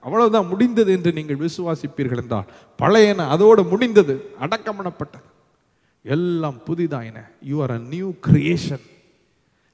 [0.00, 5.26] அவ்வளவுதான் முடிந்தது என்று நீங்கள் விசுவாசிப்பீர்கள் என்றால் பழையன அதோடு முடிந்தது அடக்கம் பண்ணப்பட்டது.
[6.04, 7.18] எல்லாம் புதிதாயின.
[7.50, 8.84] You are a new creation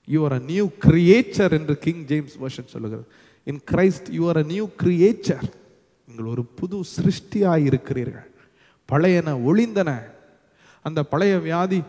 [0.09, 3.07] you are a new creature என்று கிங் ஜேம்ஸ் வருஷன் சொல்லுகிறது.
[3.47, 5.47] In Christ you are a new creature
[6.09, 8.29] நீங்கள் ஒரு புது சிருஷ்டியாக இருக்கிறீர்கள்.
[8.89, 9.91] பழையன ஒளிந்தன.
[10.85, 11.81] அந்த பழைய வியாதி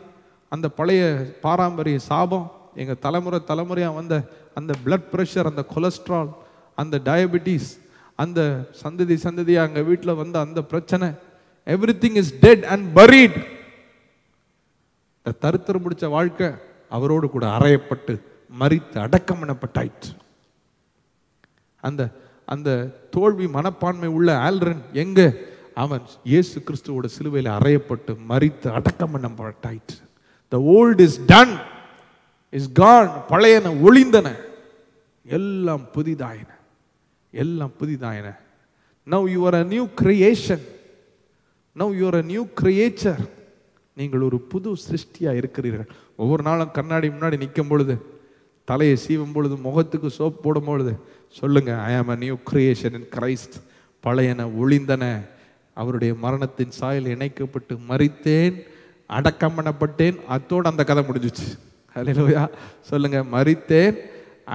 [0.52, 1.02] அந்த பழைய
[1.46, 2.48] பாரம்பரிய சாபம்
[2.82, 4.16] எங்கள் தலைமுறை தலைமுறையாக வந்த
[4.60, 6.30] அந்த பிளட் ப்ரெஷர் அந்த கொலஸ்ட்ரால்
[6.78, 7.70] அந்த டயபிட்டிஸ்
[8.24, 8.40] அந்த
[8.82, 11.08] சந்ததி சந்ததியாக எங்கள் வீட்டில் வந்த அந்த பிரச்சனை
[12.04, 13.38] everything is dead and buried
[15.28, 16.48] இந்த முடித்த வாழ்க்கை
[16.90, 18.22] அவரோடு கூட அறையப்பட்டு
[18.60, 19.44] மறித்து அடக்கம்
[21.80, 22.10] அந்த
[22.46, 22.70] அந்த
[23.10, 25.34] தோல்வி மனப்பான்மை உள்ள ஆல்ரன் எங்க?
[25.74, 29.12] அவன் இயேசு கிறிஸ்துவோட சிலுவையில் அறையப்பட்டு மறித்து அடக்கம்
[30.48, 31.58] the old is done
[32.50, 34.36] is gone பழையன ஒளிந்தன.
[35.26, 36.50] எல்லாம் புதிதாயின.
[37.32, 38.36] எல்லாம் புதிதாயின.
[39.08, 40.64] Now you are a new creation
[41.76, 43.22] now you are a new creature
[43.98, 45.90] நீங்கள் ஒரு புது சிருஷ்டியாக இருக்கிறீர்கள்.
[46.16, 47.96] ஒவ்வொரு நாளும் கண்ணாடி முன்னாடி நிற்கும் பொழுது
[48.66, 50.94] தலையை சீவும் பொழுது முகத்துக்கு சோப் போடும் பொழுது
[51.40, 53.58] சொல்லுங்கள் I am a new creation in Christ
[54.06, 55.04] பழையன ஒளிந்தன.
[55.74, 58.56] அவருடைய மரணத்தின் சாயல் இணைக்கப்பட்டு மறித்தேன்
[59.18, 60.18] அடக்கம் பண்ணப்பட்டேன்.
[60.28, 61.48] அத்தோடு அந்த கதை முடிஞ்சிச்சு.
[61.96, 62.44] அலையிலோயா
[62.82, 63.98] சொல்லுங்கள் மறித்தேன்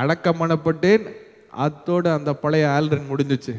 [0.03, 1.05] அடக்கம் பண்ணப்பட்டேன்
[1.65, 3.55] அத்தோடு அந்த பழைய ஆல்ரன் முடிஞ்சிச்சு.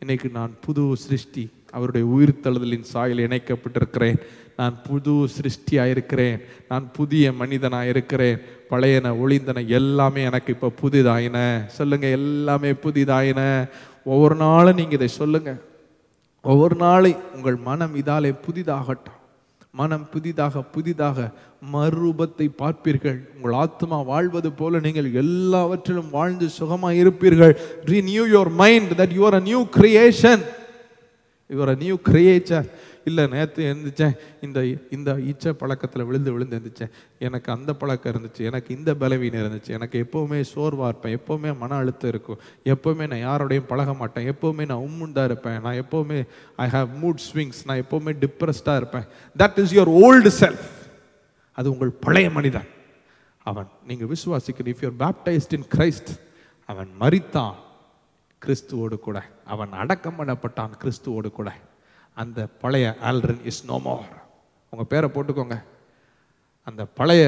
[0.00, 1.44] இன்னைக்கு நான் புது சிருஷ்டி.
[1.76, 4.18] அவருடைய உயிர்த்தெழுதலின் சாயல் இணைக்கப்பட்டிருக்கிறேன்.
[4.60, 6.36] நான் புது சிருஷ்டியாக இருக்கிறேன்
[6.70, 8.38] நான் புதிய மனிதனாக இருக்கிறேன்
[8.70, 11.38] பழையன ஒளிந்தன எல்லாமே எனக்கு இப்போ புதிதாயின.
[11.78, 13.42] சொல்லுங்கள் எல்லாமே புதிதாயின.
[14.12, 15.60] ஒவ்வொரு நாளும் நீங்கள் இதை சொல்லுங்கள்
[16.52, 19.14] ஒவ்வொரு நாளை உங்கள் மனம் இதாலே புதிதாகட்டும்.
[19.80, 21.18] மனம் புதிதாக புதிதாக
[21.72, 23.18] மறுரூபத்தை பார்ப்பீர்கள்.
[23.36, 27.54] உங்கள் ஆத்மா வாழ்வது போல நீங்கள் எல்லாவற்றிலும் வாழ்ந்து சுகமாக இருப்பீர்கள்
[27.90, 30.42] renew new mind mind that are a new creation
[31.48, 32.70] இவர் நியூ கிரியேச்சர்
[33.04, 38.38] இல்லை நேற்று எழுந்திரிச்சேன் இந்த இந்த ஈச்ச பழக்கத்தில் விழுந்து விழுந்து எழுந்திரிச்சேன் எனக்கு அந்த பழக்கம் இருந்துச்சு.
[38.38, 39.68] எனக்கு இந்த பலவீனம் இருந்துச்சு.
[39.68, 41.18] எனக்கு எப்போவுமே சோர்வாக இருப்பேன்.
[41.18, 42.38] எப்போவுமே மன அழுத்தம் இருக்கும்.
[42.64, 44.32] எப்போவுமே நான் யாரோடையும் பழக மாட்டேன்.
[44.32, 45.60] எப்போவுமே நான் உம்முண்டாக இருப்பேன்.
[45.60, 46.26] நான் எப்போவுமே
[46.56, 49.04] ஐ ஹாவ் மூட் ஸ்விங்ஸ் நான் எப்போவுமே டிப்ரெஸ்டாக இருப்பேன்.
[49.38, 50.90] That is your old self
[51.52, 52.66] அது உங்கள் பழைய மனிதன்.
[53.42, 56.20] அவன் நீங்கள் விசுவாசிக்கிற if you're baptized in Christ
[56.64, 57.54] அவன் மறித்தான்
[58.46, 59.34] கிறிஸ்துவோடு கூட.
[59.52, 61.50] அவன் அடக்கம் பண்ணப்பட்டான் கிறிஸ்துவோடு கூட.
[62.16, 63.96] அந்த பழைய ஆல்ரன் இஸ் நோமோ
[64.72, 65.56] உங்கள் பேரை போட்டுக்கோங்க.
[66.68, 67.24] அந்த பழைய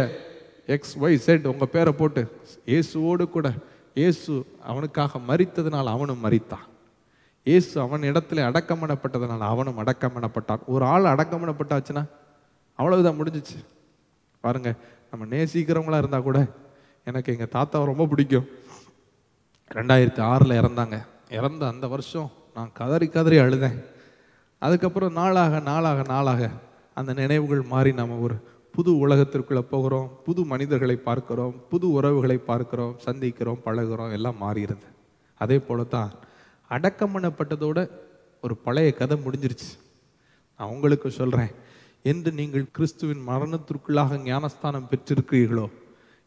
[0.74, 2.22] எக்ஸ் ஒய் செட் உங்கள் பேரை போட்டு
[2.72, 3.48] இயேசுவோடு கூட
[4.00, 4.32] இயேசு
[4.70, 6.66] அவனுக்காக மறித்ததுனால் அவனும் மறித்தான்
[7.48, 10.62] இயேசு அவன் இடத்துல அடக்கம் பண்ணப்பட்டதுனால அவனும் அடக்கம் பண்ணப்பட்டான்.
[10.66, 12.02] ஒரு ஆள் அடக்கம் பண்ணப்பட்டாச்சுன்னா
[12.78, 13.58] அவ்வளவுதான் முடிஞ்சிச்சு.
[14.40, 14.70] பாருங்க
[15.10, 16.40] நம்ம நேசிக்கிறவங்களா இருந்தால் கூட
[17.04, 18.48] எனக்கு எங்கள் தாத்தாவை ரொம்ப பிடிக்கும்.
[19.78, 20.96] ரெண்டாயிரத்தி ஆறில் இறந்தாங்க.
[21.30, 23.84] இறந்த அந்த வருஷம் நான் கதறி கதறி அழுதேன்.
[24.58, 26.50] அதுக்கப்புறம் நாளாக நாளாக நாளாக
[26.94, 28.36] அந்த நினைவுகள் மாறி நம்ம ஒரு
[28.72, 34.86] புது உலகத்திற்குள்ளே போகிறோம் புது மனிதர்களை பார்க்கிறோம் புது உறவுகளை பார்க்கிறோம் சந்திக்கிறோம் பழகுறோம் எல்லாம் மாறிடுது
[35.34, 36.10] அதே போல தான்
[36.68, 37.90] அடக்கம் பண்ணப்பட்டதோட
[38.42, 39.70] ஒரு பழைய கதை முடிஞ்சிருச்சு.
[40.56, 41.50] நான் உங்களுக்கு சொல்கிறேன்
[42.02, 45.70] என்று நீங்கள் கிறிஸ்துவின் மரணத்திற்குள்ளாக ஞானஸ்தானம் பெற்றிருக்கிறீர்களோ?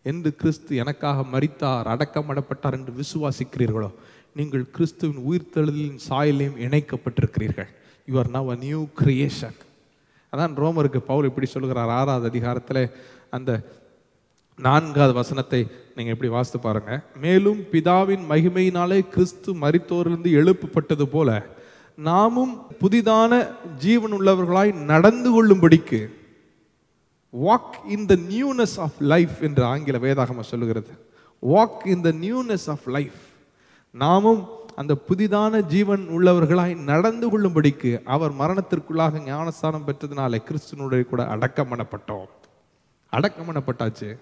[0.04, 2.30] என்று கிறிஸ்து எனக்காக மறித்தார் அடக்கம்
[2.72, 3.92] என்று விசுவாசிக்கிறீர்களோ?
[4.34, 7.70] நீங்கள் கிறிஸ்துவின் உயிர்த்தெழுதலின் சாயலையும் இணைக்கப்பட்டிருக்கிறீர்கள்.
[8.06, 9.58] You are now a new creation
[10.34, 12.84] அதான் ரோமருக்கு பவுல் இப்படி சொல்கிறார் ஆறாவது அதிகாரத்தில்
[13.30, 13.52] அந்த
[14.60, 17.04] நான்காவது வசனத்தை நீங்கள் எப்படி வாசித்து பாருங்க.
[17.22, 21.46] மேலும் பிதாவின் மகிமையினாலே கிறிஸ்து மறித்தோரிலிருந்து எழுப்பப்பட்டது போல
[21.98, 26.02] நாமும் புதிதான ஜீவன் உள்ளவர்களாய் நடந்து கொள்ளும்படிக்கு
[27.34, 30.92] walk in the newness of life என்று ஆங்கில வேதாகம சொல்லுகிறது.
[31.42, 33.22] Walk in the newness of life
[33.92, 42.26] நாமும் அந்த புதிதான ஜீவன் உள்ளவர்களாய் நடந்து கொள்ளும்படிக்கு அவர் மரணத்திற்குள்ளாக ஞானஸ்தானம் பெற்றதுனால கிறிஸ்துனுடைய கூட அடக்கம் பண்ணப்பட்டோம்.
[43.10, 44.18] அடக்கம் பண்ணப்பட்டாச்சு.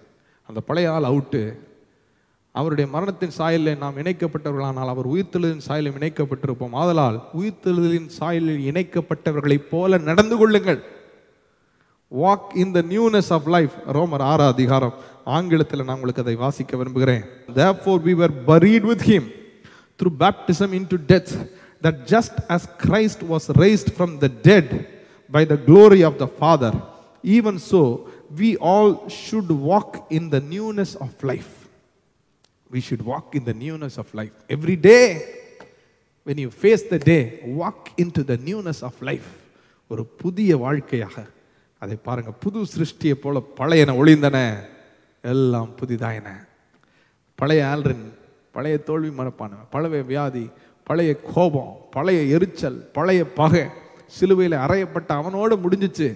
[0.46, 1.58] அந்த பழைய ஆள் அவுட்டு
[2.52, 6.72] அவருடைய மரணத்தின் சாயலில் நாம் இணைக்கப்பட்டவர்களானால் அவர் உயிர்த்தெழுதின் சாயலில் இணைக்கப்பட்டிருப்போம்.
[6.72, 10.82] ஆதலால் உயிர்த்தெழுதலின் சாயலில் இணைக்கப்பட்டவர்களைப் போல நடந்து கொள்ளுங்கள்.
[12.20, 14.94] Walk in the newness of life ரோமர் ஆறு அதிகாரம்.
[15.24, 17.22] ஆங்கிலத்தில் நான் உங்களுக்கு அதை வாசிக்க விரும்புகிறேன்.
[17.54, 19.39] Therefore we were buried with him.
[20.00, 21.30] Through baptism into death
[21.84, 24.68] that just as Christ was raised from the dead
[25.28, 26.72] by the glory of the Father
[27.22, 28.08] even so
[28.40, 31.52] we all should walk in the newness of life
[32.70, 35.08] we should walk in the newness of life every day
[36.24, 39.30] when you face the day walk into the newness of life
[39.92, 41.16] ஒரு புதிய வாழ்க்கையாக
[41.84, 44.38] அதை பாருங்கள் புது சிருஷ்டியை போல பழையன ஒளிந்தன
[45.32, 46.28] எல்லாம் புதிதாயின
[47.40, 48.04] பழைய ஆல்ரின்
[48.54, 50.44] பழைய தோல்வி மறப்பானவன் பழைய வியாதி
[50.86, 53.64] பழைய கோபம் பழைய எரிச்சல் பழைய பகை.
[54.06, 56.08] சிலுவையில் அறையப்பட்ட அவனோடு முடிஞ்சிச்சு.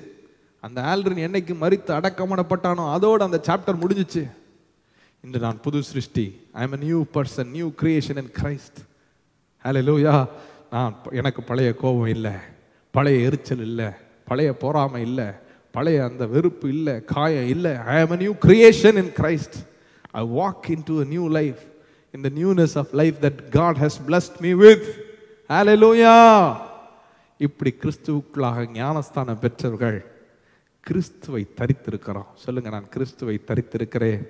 [0.61, 4.23] அந்த ஆல்ரின் என்னைக்கு மறித்து அடக்கமடப்பட்டானோ அதோடு அந்த சாப்டர் முடிஞ்சிச்சு.
[5.25, 6.25] இன்று நான் புது சிருஷ்டி.
[6.53, 8.81] I am new person new creation in Christ
[9.65, 10.27] ஹalleluya
[10.71, 12.33] நான் எனக்கு பழைய கோபம் இல்லை
[12.91, 13.89] பழைய எரிச்சல் இல்லை
[14.29, 15.29] பழைய பொறாமை இல்லை
[15.71, 17.73] பழைய அந்த வெறுப்பு இல்லை காயம் இல்லை.
[17.77, 19.57] I am a new creation in Christ
[20.13, 21.63] I walk into a new life
[22.15, 25.13] in the newness of life that God has blessed me with
[25.49, 26.57] Hallelujah!
[27.39, 30.07] இப்படி கிறிஸ்துவுக்குள்ளாக ஞானஸ்தானம் பெற்றவர்கள்
[30.81, 32.27] கிறிஸ்துவை தரித்திருக்கிறோம்.
[32.35, 34.29] சொல்லுங்க நான் கிறிஸ்துவை தரித்திருக்கிறேன்.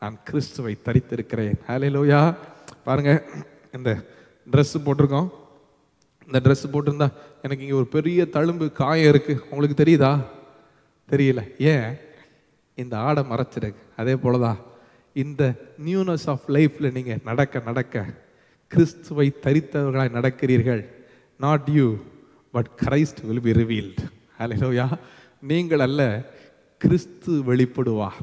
[0.00, 1.54] நான் கிறிஸ்துவை தரித்திருக்கிறேன்.
[1.68, 2.36] ஹalleluya
[2.84, 3.22] பாருங்க
[3.72, 4.04] இந்த
[4.52, 5.30] ட்ரெஸ்ஸு போட்டிருக்கோம்.
[6.26, 7.12] இந்த ட்ரெஸ்ஸு போட்டிருந்தா
[7.42, 10.24] எனக்கு இங்கே ஒரு பெரிய தழும்பு காயம் இருக்குது உங்களுக்கு தெரியுதா?
[11.10, 11.62] தெரியல.
[11.62, 11.96] ஏன்?
[12.74, 13.74] இந்த ஆடை மறைச்சிருக்கு.
[13.96, 14.56] அதே போலதான்.
[15.22, 15.42] இந்த
[15.78, 18.04] நியூனஸ் ஆஃப் லைஃப்பில் நீங்கள் நடக்க நடக்க
[18.68, 20.82] கிறிஸ்துவை தரித்தவர்களாய் நடக்கிறீர்கள்.
[21.40, 21.86] Not you
[22.50, 24.00] but Christ will be revealed
[24.38, 24.86] ஹalleluya
[25.40, 26.00] நீங்கள் அல்ல
[26.78, 28.18] கிறிஸ்து வெளிப்படுவார்.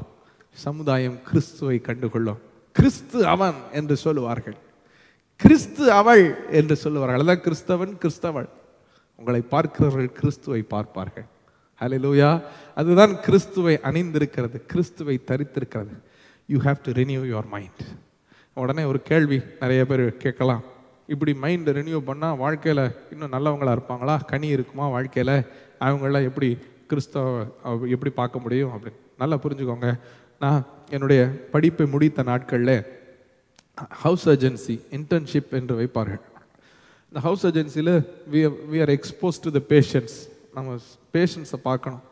[0.50, 2.40] சமுதாயம் கிறிஸ்துவை கண்டுகொள்ளும்.
[2.72, 4.56] கிறிஸ்து அவன் என்று சொல்லுவார்கள்.
[5.36, 7.20] கிறிஸ்து அவள் என்று சொல்லுவார்கள்.
[7.20, 8.48] அதான் கிறிஸ்தவன் கிறிஸ்தவள்.
[9.16, 11.26] உங்களை பார்க்கிறவர்கள் கிறிஸ்துவை பார்ப்பார்கள்.
[11.80, 12.42] ஹalleluya
[12.74, 15.94] அதுதான் கிறிஸ்துவை அணிந்திருக்கிறது கிறிஸ்துவை தரித்திருக்கிறது.
[16.52, 17.82] You have to renew your mind
[18.62, 20.62] உடனே ஒரு கேள்வி நிறைய பேர் கேட்கலாம்.
[21.12, 24.14] இப்படி மைண்டை ரினியூ பண்ணால் வாழ்க்கையில் இன்னும் நல்லவங்களா இருப்பாங்களா?
[24.32, 25.36] கனி இருக்குமா வாழ்க்கையில்?
[25.86, 26.48] அவங்களாம் எப்படி
[26.90, 27.44] கிறிஸ்தவ
[27.94, 29.00] எப்படி பார்க்க முடியும் அப்படின்னு.
[29.18, 29.88] நல்லா புரிஞ்சுக்கோங்க.
[30.38, 30.60] நான்
[30.90, 31.22] என்னுடைய
[31.54, 32.76] படிப்பை முடித்த நாட்களில்
[34.02, 36.22] ஹவுஸ் ஏஜென்சி இன்டர்ன்ஷிப் என்று வைப்பார்கள்.
[37.08, 37.94] இந்த ஹவுஸ் ஏஜென்சியில்
[38.32, 38.40] we
[38.72, 40.18] we are expose to the patients
[40.54, 40.76] நம்ம
[41.14, 42.02] பேஷண்ட்ஸை பார்க்கணும்.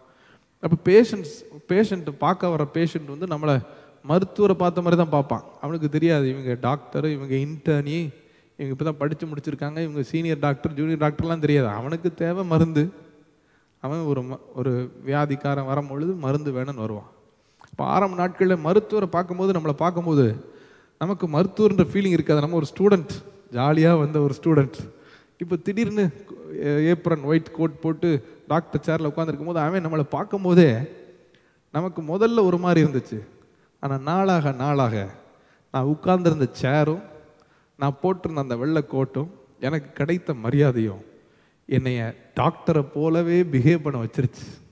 [0.64, 1.36] அப்போ பேஷண்ட்ஸ்
[1.68, 3.54] பேஷண்ட்டு பார்க்க வர பேஷண்ட் வந்து நம்மளை
[4.02, 5.44] மருத்துவரை பார்த்த மாதிரி தான் பார்ப்பான்.
[5.60, 6.28] அவனுக்கு தெரியாது.
[6.28, 8.10] இவங்க டாக்டர் இவங்க இன்டர்னி
[8.56, 9.78] இவங்க இப்போ தான் படித்து முடிச்சிருக்காங்க.
[9.78, 11.68] இவங்க சீனியர் டாக்டர் ஜூனியர் டாக்டர்லாம் தெரியாது.
[11.68, 12.92] அவனுக்கு தேவை மருந்து.
[13.80, 17.10] அவன் ஒரு ம- ஒரு வியாதிக்காரன் வரும்பொழுது மருந்து வேணும்னு வருவான்.
[17.70, 20.44] இப்போ ஆரம்ப நாட்களில் மருத்துவரை பார்க்கும்போது நம்மளை பார்க்கும்போது
[20.98, 22.40] நமக்கு மருத்துவர்ன்ற ஃபீலிங் இருக்காது.
[22.40, 23.08] நம்ம ஒரு ஸ்டூடெண்ட்
[23.50, 24.72] ஜாலியாக வந்த ஒரு ஸ்டூடெண்ட்
[25.38, 26.10] இப்போ திடீர்னு
[26.62, 30.74] ஏப்ரன் ஒயிட் கோட் போட்டு டாக்டர் சேரில் உட்காந்துருக்கும் போது அவன் நம்மளை பார்க்கும்போதே
[31.72, 33.24] நமக்கு முதல்ல ஒரு மாதிரி இருந்துச்சு.
[33.80, 35.08] ஆனால் நாளாக நாளாக
[35.72, 37.02] நான் உட்கார்ந்திருந்த சேரும்
[37.76, 39.28] நான் போட்டிருந்த அந்த வெள்ளை கோட்டும்
[39.60, 41.04] எனக்கு கிடைத்த மரியாதையும்
[41.66, 44.62] என்னைய டாக்டரை போலவே பிஹேவ் பண்ண வச்சிருச்சு.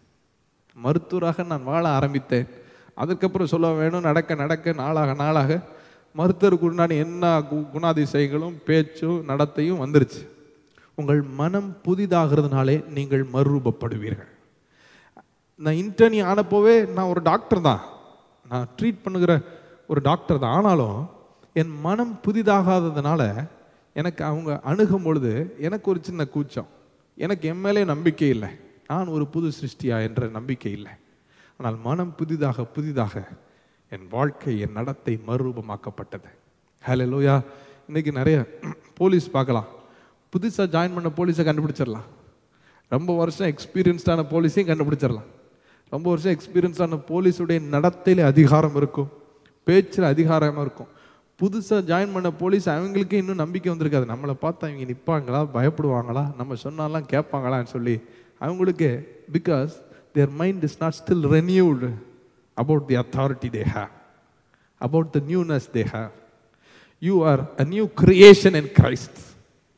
[0.75, 2.47] மருத்துவராக நான் வாழ ஆரம்பித்தேன்.
[2.95, 5.61] அதுக்கப்புறம் சொல்ல வேணும் நடக்க நடக்க நாளாக நாளாக
[6.17, 10.29] மருத்துவருக்கு உண்டான என்ன கு- குணாதிசயங்களும் பேச்சும் நடத்தையும் வந்துருச்சு.
[10.95, 14.29] உங்கள் மனம் புதிதாகிறதுனாலே நீங்கள் மறுரூபப்படுவீர்கள்.
[15.57, 17.81] நான் இன்டர்னி ஆனப்போவே நான் ஒரு டாக்டர் தான்.
[18.51, 19.33] நான் ட்ரீட் பண்ணுகிற
[19.87, 20.55] ஒரு டாக்டர் தான்.
[20.59, 20.99] ஆனாலும்
[21.53, 23.23] என் மனம் புதிதாகாததுனால
[23.93, 26.69] எனக்கு அவங்க அணுகும் பொழுது எனக்கு ஒரு சின்ன கூச்சம்.
[27.17, 28.51] எனக்கு என் மேலே நம்பிக்கை இல்லை.
[28.87, 30.93] நான் ஒரு புது சிருஷ்டியா என்ற நம்பிக்கை இல்லை.
[31.57, 33.25] ஆனால் மனம் புதிதாக புதிதாக
[33.89, 36.29] என் வாழ்க்கை என் நடத்தை மறுரூபமாக்கப்பட்டது.
[36.89, 37.35] ஹலோ லோயா
[37.89, 38.39] இன்றைக்கி நிறைய
[38.95, 39.69] போலீஸ் பார்க்கலாம்.
[40.33, 42.07] புதுசாக ஜாயின் பண்ண போலீஸை கண்டுபிடிச்சிடலாம்.
[42.89, 45.29] ரொம்ப வருஷம் எக்ஸ்பீரியன்ஸ்டான போலீஸையும் கண்டுபிடிச்சிடலாம்.
[45.95, 49.11] ரொம்ப வருஷம் எக்ஸ்பீரியன்ஸான போலீஸுடைய நடத்தையில் அதிகாரம் இருக்கும்.
[49.67, 50.91] பேச்சில் அதிகாரமாக இருக்கும்.
[51.41, 54.07] புதுசாக ஜாயின் பண்ண போலீஸ் அவங்களுக்கே இன்னும் நம்பிக்கை வந்திருக்காது.
[54.13, 57.97] நம்மளை பார்த்தா இவங்க நிற்பாங்களா பயப்படுவாங்களா நம்ம சொன்னாலாம் கேட்பாங்களான்னு சொல்லி
[58.39, 58.91] அவங்களுக்கு
[59.37, 59.73] because
[60.13, 61.91] their mind is not still renewed
[62.55, 63.95] about the authority they have
[64.81, 66.13] about the newness they have
[67.03, 69.17] you are a new creation in Christ.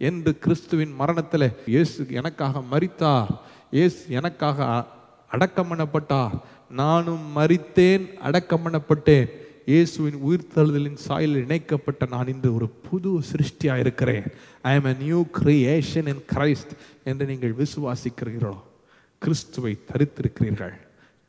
[0.01, 3.33] என்று கிறிஸ்துவின் மரணத்தில் இயேசு எனக்காக மரித்தார்.
[3.71, 4.69] இயேசு எனக்காக
[5.31, 6.35] அடக்கம் பண்ணப்பட்டார்
[6.71, 9.29] நானும் மரித்தேன் அடக்கம் பண்ணப்பட்டேன்
[9.67, 14.25] இயேசுவின் உயிர்த்தழுதலின் சாயலில் இணைக்கப்பட்ட நான் இன்று ஒரு புது சிருஷ்டியாக இருக்கிறேன்
[14.63, 16.73] I am a new creation in Christ
[17.05, 18.57] என்று நீங்கள் விசுவாசிக்கிறீர்களோ?
[19.19, 20.75] கிறிஸ்துவை தரித்திருக்கிறீர்கள்.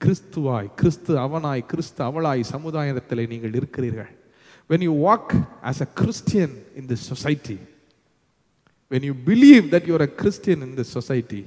[0.01, 4.11] கிறிஸ்துவாய் கிறிஸ்து அவனாய் கிறிஸ்து அவளாய் சமுதாயத்தில் நீங்கள் இருக்கிறீர்கள்.
[4.69, 7.59] When you walk as a christian in this society
[8.89, 11.45] when you believe that you are a christian in this society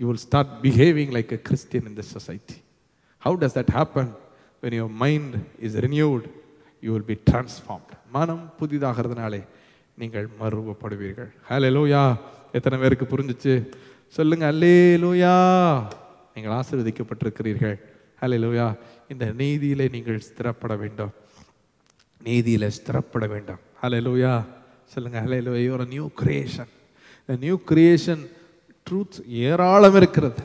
[0.00, 2.58] you will start behaving like a Christian in this society.
[3.22, 4.06] How does that happen?
[4.62, 6.24] When your mind is renewed,
[6.82, 7.90] you will be transformed.
[8.12, 9.40] மனம் புதிதாகிறதுனாலே
[9.98, 12.02] நீங்கள் மறுவப்படுவீர்கள் ஹலே லோயா
[12.58, 13.54] எத்தனை பேருக்கு புரிஞ்சிச்சு
[14.14, 15.32] சொல்லுங்கள் அல்லே லோயா
[16.34, 17.76] நீங்கள் ஆசீர்வதிக்கப்பட்டிருக்கிறீர்கள்
[18.22, 18.66] ஹலே லோயா
[19.12, 21.12] இந்த நீதியிலே நீங்கள் ஸ்திரப்பட வேண்டும்
[22.20, 24.32] நீதியில் ஸ்திரப்பட வேண்டும் ஹலே லோயா
[24.94, 26.72] சொல்லுங்க ஹலே Loya you're new creation
[27.28, 28.22] new creation
[28.86, 30.42] truth ஏராளம் இருக்கிறது.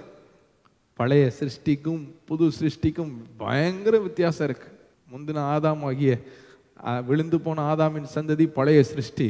[1.00, 4.70] பழைய சிருஷ்டிக்கும் புது சிருஷ்டிக்கும் பயங்கர வித்தியாசம் இருக்கு.
[5.12, 6.12] முந்தின ஆதாம் ஆகிய
[7.08, 9.30] விழுந்து போன ஆதாமின் சந்ததி பழைய சிருஷ்டி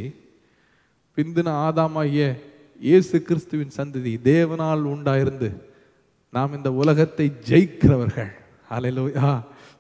[1.18, 2.26] பிந்தின ஆதாமாகிய
[2.80, 5.50] இயேசு கிறிஸ்துவின் சந்ததி தேவனால் உண்டாயிருந்து
[6.34, 8.32] நாம் இந்த உலகத்தை ஜெயிக்கிறவர்கள்.
[8.72, 9.32] ஹalleluya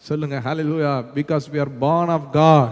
[0.08, 2.72] சொல்லுங்க hallelujah because we are born of God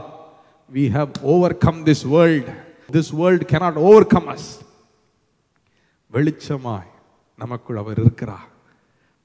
[0.71, 1.11] we have
[1.57, 2.49] overcome this world
[2.95, 3.79] this world cannot
[4.13, 4.49] overcome us
[6.13, 6.91] வெளிச்சமாய்
[7.37, 8.47] நமக்குள் அவர் இருக்கிறார்.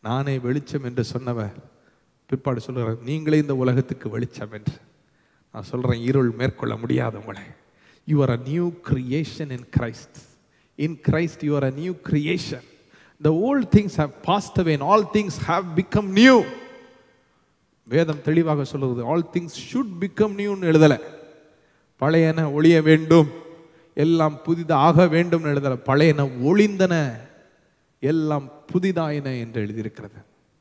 [0.02, 1.56] நானே வெளிச்சம் என்று சொன்னவர்.
[2.26, 4.72] பிற்பாடு சொல்கிறார் நீங்களே இந்த உலகத்துக்கு வெளிச்சம் என்று.
[5.52, 7.42] நான் சொல்கிறேன் இருள் மேற்கொள்ள முடியாது உங்களை.
[8.04, 10.20] You are a new creation in Christ
[10.74, 12.64] in Christ you are a new creation
[13.22, 16.42] the old things have passed away all things have become new
[17.88, 20.98] வேதம் தெளிவாக சொல்லுவது ஆல் திங்ஸ் ஷுட் பிகம் நியூன்னு எழுதலை.
[22.00, 23.28] பழையன ஒளிய வேண்டும்.
[23.94, 25.74] எல்லாம் புதிதாக வேண்டும் எழுதல.
[25.74, 27.12] பழையன ஒளிந்தன.
[28.00, 30.14] எல்லாம் புதிதாயின என்று எழுதியிருக்கிறது.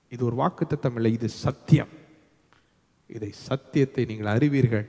[0.10, 1.88] இது ஒரு வாக்குத்தத்தம் இல்லை இது சத்தியம்.
[3.08, 4.88] இதை சத்தியத்தை நீங்கள் அறிவீர்கள்.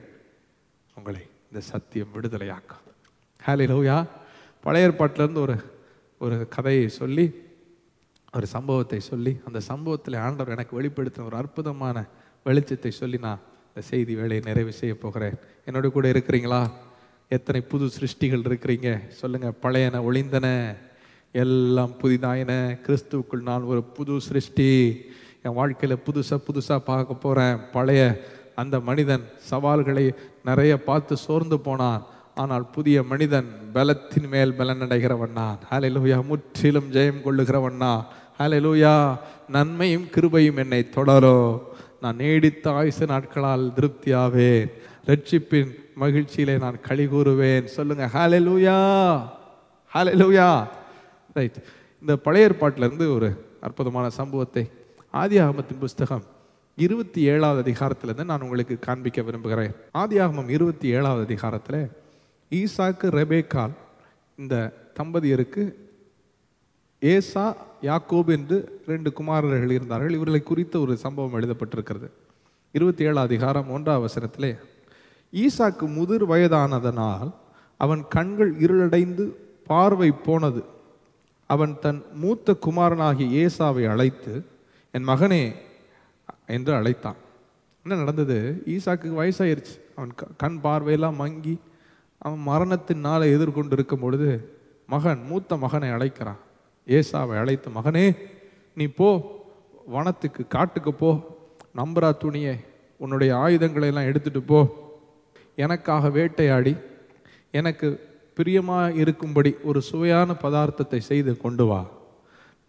[0.95, 2.83] உங்களை இந்த சத்தியம் விடுதலையாக்கும்
[3.47, 4.07] ஹாலே லோயா
[4.61, 5.55] பழைய ஏற்பாட்டிலேருந்து ஒரு
[6.17, 7.43] ஒரு கதையை சொல்லி
[8.33, 12.05] ஒரு சம்பவத்தை சொல்லி அந்த சம்பவத்தில் ஆண்டவர் எனக்கு வெளிப்படுத்தின ஒரு அற்புதமான
[12.45, 15.33] வெளிச்சத்தை சொல்லி நான் இந்த செய்தி வேலையை நிறைவு செய்ய போகிறேன்.
[15.65, 16.71] என்னோட கூட இருக்கிறீங்களா?
[17.27, 18.89] எத்தனை புது சிருஷ்டிகள் இருக்கிறீங்க?
[19.09, 20.47] சொல்லுங்கள் பழையன ஒளிந்தன
[21.31, 22.51] எல்லாம் புதிதாயின.
[22.85, 24.71] கிறிஸ்துவுக்குள் நான் ஒரு புது சிருஷ்டி.
[25.43, 28.01] என் வாழ்க்கையில் புதுசாக புதுசாக பார்க்க போகிறேன் பழைய
[28.55, 30.05] அந்த மனிதன் சவால்களை
[30.45, 32.05] நிறைய பார்த்து சோர்ந்து போனான்.
[32.35, 35.59] ஆனால் புதிய மனிதன் பலத்தின் மேல் பலனடைகிறவன் நான்.
[35.71, 38.05] லூயா முற்றிலும் ஜெயம் கொள்ளுகிறவன் நான்.
[38.39, 39.17] லூயா
[39.49, 41.61] நன்மையும் கிருபையும் என்னை தொடரும்
[42.01, 44.69] நான் நீடித்த ஆயுசு நாட்களால் திருப்தியாவேன்.
[45.07, 48.77] ரட்சிப்பின் மகிழ்ச்சியிலே நான் களி கூறுவேன் சொல்லுங்க ஹalleluya
[49.93, 50.67] ஹalleluya
[51.33, 51.57] ரைட்
[52.01, 53.29] இந்த பழைய ஏற்பாட்டிலேருந்து ஒரு
[53.61, 54.69] அற்புதமான சம்பவத்தை
[55.11, 56.25] ஆதி ஆகமத்தின் புஸ்தகம்
[56.75, 59.73] இருபத்தி ஏழாவது அதிகாரத்திலேருந்து நான் உங்களுக்கு காண்பிக்க விரும்புகிறேன்.
[59.91, 61.89] ஆதி ஆகமம் இருபத்தி ஏழாவது அதிகாரத்தில்
[62.51, 63.73] ஈசாக்கு ரெபேக்கால்
[64.35, 65.63] இந்த தம்பதியருக்கு
[66.99, 70.13] ஏசா யாக்கோப் என்று ரெண்டு குமாரர்கள் இருந்தார்கள்.
[70.13, 72.09] இவர்களை குறித்த ஒரு சம்பவம் எழுதப்பட்டிருக்கிறது.
[72.71, 74.57] இருபத்தி ஏழாம் அதிகாரம் ஒன்றாம் வசனத்திலே
[75.35, 77.33] ஈசாக்கு முதிர் வயதானதனால்
[77.77, 79.29] அவன் கண்கள் இருளடைந்து
[79.67, 80.63] பார்வை போனது.
[81.47, 84.45] அவன் தன் மூத்த குமாரனாகிய ஏசாவை அழைத்து
[84.91, 85.51] என் மகனே
[86.47, 87.15] என்று அழைத்தான்.
[87.83, 88.63] என்ன நடந்தது?
[88.65, 89.79] ஈசாக்கு வயசாயிருச்சு.
[89.95, 91.59] அவன் க- கண் பார்வையெல்லாம் மங்கி
[92.17, 96.37] அவன் மரணத்தின் நாளை எதிர்கொண்டு இருக்கும் பொழுது மகன் மூத்த மகனை அழைக்கிறான்.
[96.87, 98.17] ஏசாவை அழைத்து மகனே
[98.75, 99.35] நீ போ
[99.85, 101.37] வனத்துக்கு காட்டுக்கு போ
[101.75, 102.59] நம்பரா துணியை
[102.97, 104.83] உன்னுடைய ஆயுதங்களை எல்லாம் எடுத்துட்டு போ.
[105.55, 106.73] எனக்காக வேட்டையாடி
[107.51, 107.87] எனக்கு
[108.37, 111.81] பிரியமாக இருக்கும்படி ஒரு சுவையான பதார்த்தத்தை செய்து கொண்டு வா.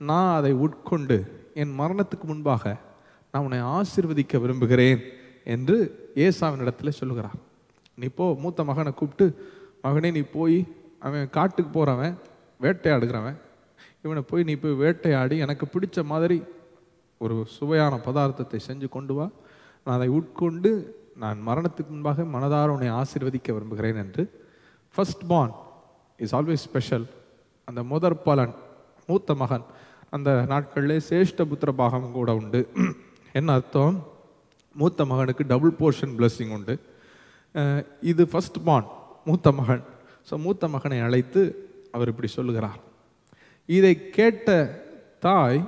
[0.01, 1.16] நான் அதை உட்கொண்டு
[1.55, 2.64] என் மரணத்துக்கு முன்பாக
[3.33, 5.01] நான் உன்னை ஆசிர்வதிக்க விரும்புகிறேன்
[5.55, 5.77] என்று
[6.14, 7.38] ஏசாவின் இடத்துல சொல்லுகிறார்.
[7.94, 9.27] நீ போ மூத்த மகனை கூப்பிட்டு
[9.85, 10.59] மகனே நீ போய்
[10.99, 12.14] அவன் காட்டுக்கு போகிறவன்
[12.61, 13.38] வேட்டையாடுகிறவன்.
[14.03, 16.38] இவனை போய் நீ போய் வேட்டையாடி எனக்கு பிடிச்ச மாதிரி
[17.18, 19.27] ஒரு சுவையான பதார்த்தத்தை செஞ்சு கொண்டு வா.
[19.87, 20.70] நான் அதை உட்கொண்டு
[21.22, 24.22] நான் மரணத்துக்கு முன்பாக மனதார உன்னை ஆசிர்வதிக்க விரும்புகிறேன் என்று.
[24.94, 25.55] First born
[26.24, 27.07] is always special
[27.68, 28.55] அந்த முதற் பலன்
[29.09, 29.64] மூத்த மகன்
[30.16, 32.61] அந்த நாட்களிலே சேஷ்ட புத்திர பாகம் கூட உண்டு.
[33.38, 33.96] என்ன அர்த்தம்?
[34.81, 36.74] மூத்த மகனுக்கு டபுள் போர்ஷன் பிளஸ்ஸிங் உண்டு.
[38.11, 38.88] இது ஃபஸ்ட் பார்ன்
[39.29, 39.83] மூத்த மகன்.
[40.29, 41.42] ஸோ மூத்த மகனை அழைத்து
[41.96, 42.81] அவர் இப்படி சொல்லுகிறார்.
[43.79, 44.48] இதை கேட்ட
[45.26, 45.61] தாய்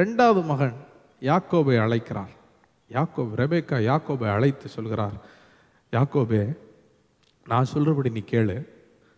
[0.00, 0.76] ரெண்டாவது மகன்
[1.30, 2.32] யாக்கோபை அழைக்கிறார்.
[2.90, 5.16] யாக்கோப் ரெபேக்கா யாக்கோபை அழைத்து சொல்கிறார்
[5.92, 6.56] யாக்கோபே
[7.46, 8.66] நான் சொல்கிறபடி நீ கேளு.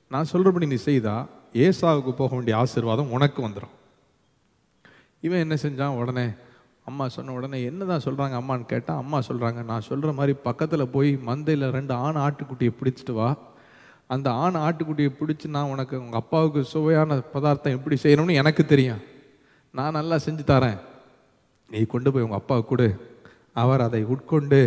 [0.08, 3.74] நான் சொல்கிறபடி நீ செய்தா ஏசாவுக்கு போக வேண்டிய ஆசீர்வாதம் உனக்கு வந்துடும்
[5.20, 5.96] இவன் என்ன செஞ்சான்?
[5.96, 6.28] உடனே
[6.84, 11.18] அம்மா சொன்ன உடனே என்ன தான் சொல்கிறாங்க அம்மான்னு கேட்டால் அம்மா சொல்கிறாங்க நான் சொல்கிற மாதிரி பக்கத்தில் போய்
[11.26, 13.36] மந்தையில் ரெண்டு ஆண் ஆட்டுக்குட்டியை பிடிச்சிட்டு வா.
[14.06, 19.02] அந்த ஆண் ஆட்டுக்குட்டியை பிடிச்சி நான் உனக்கு உங்கள் அப்பாவுக்கு சுவையான பதார்த்தம் எப்படி செய்யணும்னு எனக்கு தெரியும்.
[19.70, 20.78] நான் நல்லா செஞ்சு தரேன்.
[21.70, 23.15] நீ கொண்டு போய் உங்கள் அப்பாவுக்கு கொடு.
[23.56, 24.60] அவர் அதை உட்கொண்டு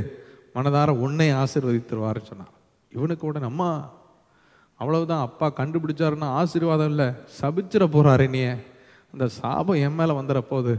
[0.56, 2.54] மனதார உன்னை ஆசீர்வதித்துருவார்னு சொன்னார்.
[2.91, 3.69] இவனுக்கு உடனே அம்மா
[4.80, 8.41] அவ்வளவுதான் அப்பா கண்டுபிடிச்சாருன்னா ஆசீர்வாதம் இல்லை சபிச்சிட போகிறாரு நீ.
[9.13, 10.73] அந்த சாபம் என் மேலே வந்துட போகுது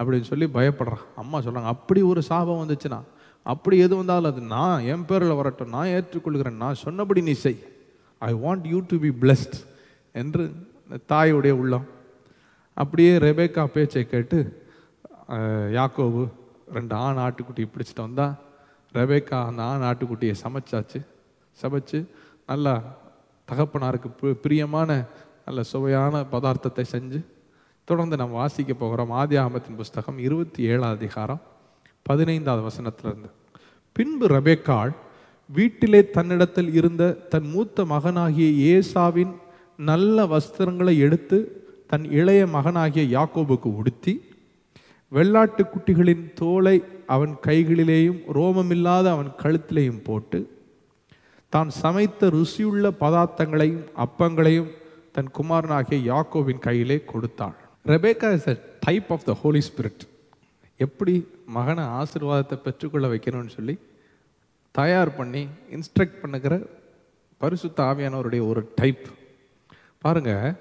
[0.00, 1.04] அப்படின்னு சொல்லி பயப்படுறான்.
[1.16, 3.00] அம்மா சொல்கிறாங்க அப்படி ஒரு சாபம் வந்துச்சுன்னா
[3.46, 7.60] அப்படி எது வந்தாலும் அது நான் என் பேரில் வரட்டும் நான் ஏற்றுக்கொள்கிறேன் நான் சொன்னபடி நீ செய்.
[8.22, 9.56] I want you to be blessed
[10.14, 10.44] என்று
[11.10, 11.86] தாயுடைய உள்ளம்
[12.76, 14.38] அப்படியே ரெபேக்கா பேச்சை கேட்டு
[15.28, 16.22] அஹ், யாக்கோபு
[16.74, 18.34] ரெண்டு ஆண் ஆட்டுக்குட்டி பிடிச்சிட்டு வந்தால்
[18.94, 21.00] ரெபேக்கா அந்த ஆண் ஆட்டுக்குட்டியை சமைச்சாச்சு.
[21.62, 21.98] சமைச்சு
[22.46, 22.74] நல்லா
[23.48, 24.90] தகப்பனாருக்கு பிரியமான
[25.46, 27.20] நல்ல சுவையான பதார்த்தத்தை செஞ்சு
[27.84, 31.40] தொடர்ந்து நம்ம வாசிக்க போகிறோம் ஆதியாகமத்தின் புஸ்தகம் இருபத்தி ஏழாம் அதிகாரம்
[32.02, 33.30] பதினைந்தாவது வசனத்திலிருந்து.
[33.96, 34.92] பின்பு ரபேக்காள்
[35.50, 39.32] வீட்டிலே தன்னிடத்தில் இருந்த தன் மூத்த மகனாகிய ஏசாவின்
[39.90, 41.38] நல்ல வஸ்திரங்களை எடுத்து
[41.86, 44.14] தன் இளைய மகனாகிய யாக்கோபுக்கு உடுத்தி
[45.12, 50.40] வெள்ளாட்டு குட்டிகளின் தோலை அவன் கைகளிலேயும் ரோமமில்லாத அவன் கழுத்திலேயும் போட்டு
[51.52, 54.70] தான் சமைத்த ருசியுள்ள பதார்த்தங்களையும் அப்பங்களையும்
[55.12, 57.56] தன் குமாரனாகிய யாக்கோவின் கையிலே கொடுத்தாள்.
[57.86, 60.04] Rebecca is a type of the Holy Spirit
[60.76, 63.78] எப்படி மகனை ஆசீர்வாதத்தை பெற்றுக்கொள்ள வைக்கணும்னு சொல்லி
[64.72, 66.60] தயார் பண்ணி இன்ஸ்ட்ரக்ட் பண்ணுகிற
[67.38, 69.04] பரிசுத்த ஆவியானவருடைய ஒரு டைப்
[69.98, 70.58] பாருங்க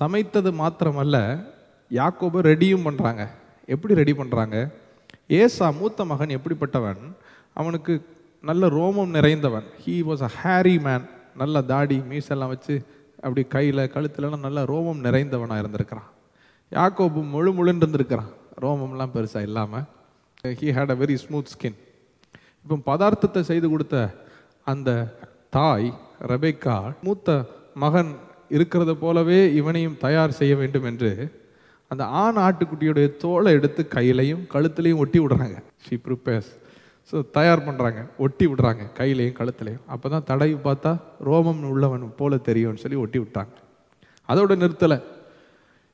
[0.00, 1.46] சமைத்தது மாத்திரமல்ல
[1.90, 3.24] யாக்கோபை ரெடியும் பண்ணுறாங்க
[3.68, 4.56] எப்படி ரெடி பண்ணுறாங்க
[5.40, 7.00] ஏசா மூத்த மகன் எப்படிப்பட்டவன்?
[7.60, 7.94] அவனுக்கு
[8.44, 9.66] நல்ல ரோமம் நிறைந்தவன்.
[9.84, 11.06] He was a hairy man
[11.42, 12.74] நல்ல தாடி மீசெல்லாம் வச்சு
[13.24, 16.10] அப்படி கையில் கழுத்துலலாம் நல்ல ரோமம் நிறைந்தவனாக இருந்திருக்கிறான்.
[16.72, 18.30] யாக்கோபு முழு முழுன்னு இருந்திருக்கிறான்.
[18.64, 19.86] ரோமம்லாம் பெருசாக இல்லாமல்
[20.60, 21.78] he had a very smooth skin
[22.64, 23.96] இப்போ பதார்த்தத்தை செய்து கொடுத்த
[24.66, 24.90] அந்த
[25.56, 25.88] தாய்
[26.30, 27.36] ரபேக்கா மூத்த
[27.82, 28.10] மகன்
[28.56, 31.10] இருக்கிறது போலவே இவனையும் தயார் செய்ய வேண்டும் என்று
[31.92, 35.58] அந்த ஆண் ஆட்டுக்குட்டியுடைய தோலை எடுத்து கையிலையும் கழுத்துலையும் ஒட்டி விடுறாங்க.
[35.86, 36.50] ஷி ப்ரிப்பேர்ஸ்
[37.10, 39.84] ஸோ தயார் பண்ணுறாங்க ஒட்டி விடுறாங்க கையிலையும் கழுத்துலையும்.
[39.94, 40.92] அப்போ தான் தடவி பார்த்தா
[41.28, 43.54] ரோமம் உள்ளவன் போல தெரியும்னு சொல்லி ஒட்டி விட்டாங்க.
[44.28, 44.98] அதோட நிறுத்தலை.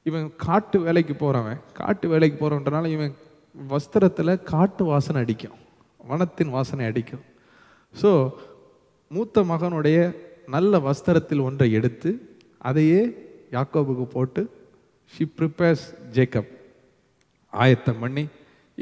[0.08, 3.12] இவன் காட்டு வேலைக்கு போகிறவன் காட்டு வேலைக்கு போகிறவன்றனால இவன்
[3.72, 5.58] வஸ்திரத்தில் காட்டு வாசனை அடிக்கும்.
[6.10, 7.24] வனத்தின் வாசனை அடிக்கும்.
[7.94, 8.10] ஸோ
[9.10, 9.98] மூத்த மகனுடைய
[10.54, 12.10] நல்ல வஸ்திரத்தில் ஒன்றை எடுத்து
[12.68, 13.00] அதையே
[13.56, 14.42] யாக்கோபுக்கு போட்டு
[15.14, 15.84] ஷி ப்ரிப்பேர்ஸ்
[16.16, 16.50] ஜேக்கப்
[17.52, 18.24] ஆயத்தம் பண்ணி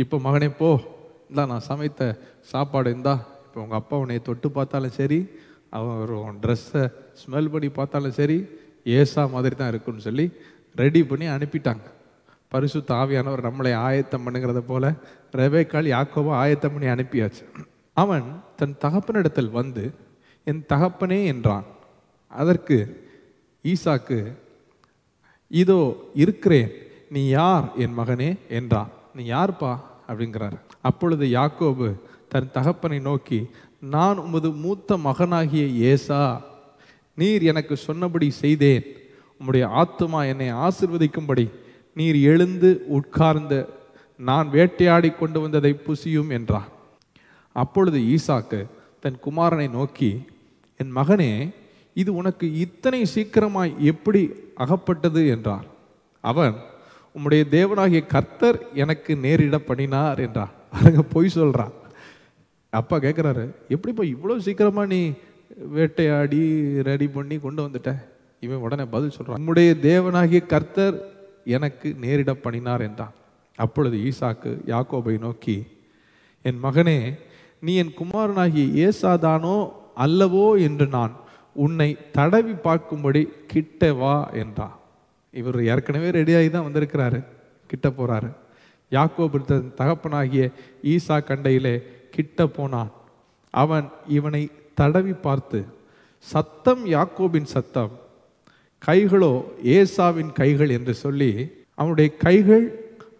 [0.02, 0.68] இப்போ மகனே போ.
[1.30, 2.02] இந்தா நான் சமைத்த
[2.50, 3.14] சாப்பாடு இந்தா.
[3.46, 5.18] இப்போ உங்கள் அப்பா உன்னை தொட்டு பார்த்தாலும் சரி
[5.76, 6.82] அவன் ட்ரெஸ்ஸை
[7.22, 8.36] ஸ்மெல் பண்ணி பார்த்தாலும் சரி
[8.98, 10.26] ஏசா மாதிரி தான் இருக்குன்னு சொல்லி
[10.82, 11.84] ரெடி பண்ணி அனுப்பிட்டாங்க.
[12.52, 14.92] பரிசு தாவியானவர் நம்மளை ஆயத்தம் பண்ணுங்கிறத போல
[15.40, 17.44] ரெபேக்கால் யாக்கோவா ஆயத்தம் பண்ணி அனுப்பியாச்சு.
[17.96, 18.28] அவன்
[18.60, 19.84] தன் தகப்பனிடத்தில் வந்து
[20.46, 21.66] என் தகப்பனே என்றான்.
[22.42, 22.78] அதற்கு
[23.64, 24.18] ஈசாக்கு
[25.50, 25.80] இதோ
[26.14, 26.70] இருக்கிறேன்.
[27.08, 29.72] நீ யார் என் மகனே என்றான் நீ யார்ப்பா?
[30.08, 30.56] அப்படிங்கிறார்.
[30.82, 31.88] அப்பொழுது யாக்கோபு
[32.28, 33.40] தன் தகப்பனை நோக்கி
[33.94, 36.22] நான் உமது மூத்த மகனாகிய ஏசா
[37.18, 38.84] நீர் எனக்கு சொன்னபடி செய்தேன்.
[39.40, 41.46] உம்முடைய ஆத்துமா என்னை ஆசிர்வதிக்கும்படி
[41.96, 43.58] நீர் எழுந்து உட்கார்ந்து
[44.20, 46.68] நான் வேட்டையாடி கொண்டு வந்ததை புசியும் என்றான்
[47.56, 48.60] அப்பொழுது ஈசாக்கு
[49.00, 50.10] தன் குமாரனை நோக்கி
[50.80, 51.30] என் மகனே
[51.96, 54.22] இது உனக்கு இத்தனை சீக்கிரமாய் எப்படி
[54.62, 55.66] அகப்பட்டது என்றார்.
[56.24, 56.54] அவன்
[57.14, 61.74] உம்முடைய தேவனாகிய கர்த்தர் எனக்கு நேரிட பண்ணினார் என்றார் அருங்க பொய் சொல்கிறான்
[62.72, 63.44] அப்பா கேட்குறாரு
[63.74, 65.00] எப்படிப்பா இவ்வளோ சீக்கிரமாக நீ
[65.76, 66.42] வேட்டையாடி
[66.88, 67.90] ரெடி பண்ணி கொண்டு வந்துட்ட?
[68.44, 70.96] இவன் உடனே பதில் சொல்கிறான் உம்முடைய தேவனாகிய கர்த்தர்
[71.56, 73.14] எனக்கு நேரிட பண்ணினார் என்றான்.
[73.58, 75.56] அப்பொழுது ஈசாக்கு யாக்கோபை நோக்கி
[76.44, 76.98] என் மகனே
[77.64, 79.56] நீ என் குமாரனாகிய ஏசாதானோ
[80.04, 80.46] அல்லவோ?
[80.66, 81.14] என்று நான்
[81.56, 84.76] உன்னை தடவி பார்க்கும்படி கிட்ட வா என்றான்
[85.30, 87.24] இவர் ஏற்கனவே ரெடியாகி தான் வந்திருக்கிறாரு
[87.66, 88.30] கிட்ட போகிறாரு
[88.92, 89.38] யாக்கோபு
[89.76, 90.50] தகப்பனாகிய
[90.82, 92.90] ஈசா கண்டையிலே கிட்ட போனான்.
[93.50, 95.64] அவன் இவனை தடவி பார்த்து
[96.18, 97.90] சத்தம் யாக்கோபின் சத்தம்.
[98.86, 102.66] கைகளோ ஏசாவின் கைகள் என்று சொல்லி அவனுடைய கைகள்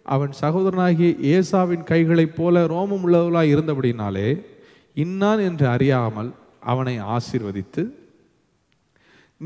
[0.03, 4.43] அவன் சகோதரனாகிய ஏசாவின் கைகளைப் போல ரோமம் உள்ளவர்களாக இருந்தபடினாலே
[4.93, 7.83] இன்னான் என்று அறியாமல் அவனை ஆசிர்வதித்து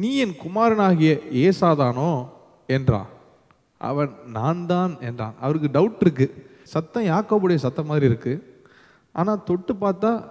[0.02, 2.28] நீ என் குமாரனாகிய ஏசாதானோ?
[2.68, 3.06] என்றான்.
[3.78, 5.34] அவன் நான் தான் என்றான்.
[5.42, 6.48] அவருக்கு டவுட் இருக்கு.
[6.64, 8.64] சத்தம் யாக்கோபுடைய சத்தம் மாதிரி இருக்கு.
[9.14, 10.30] ஆனால் தொட்டு பார்த்தா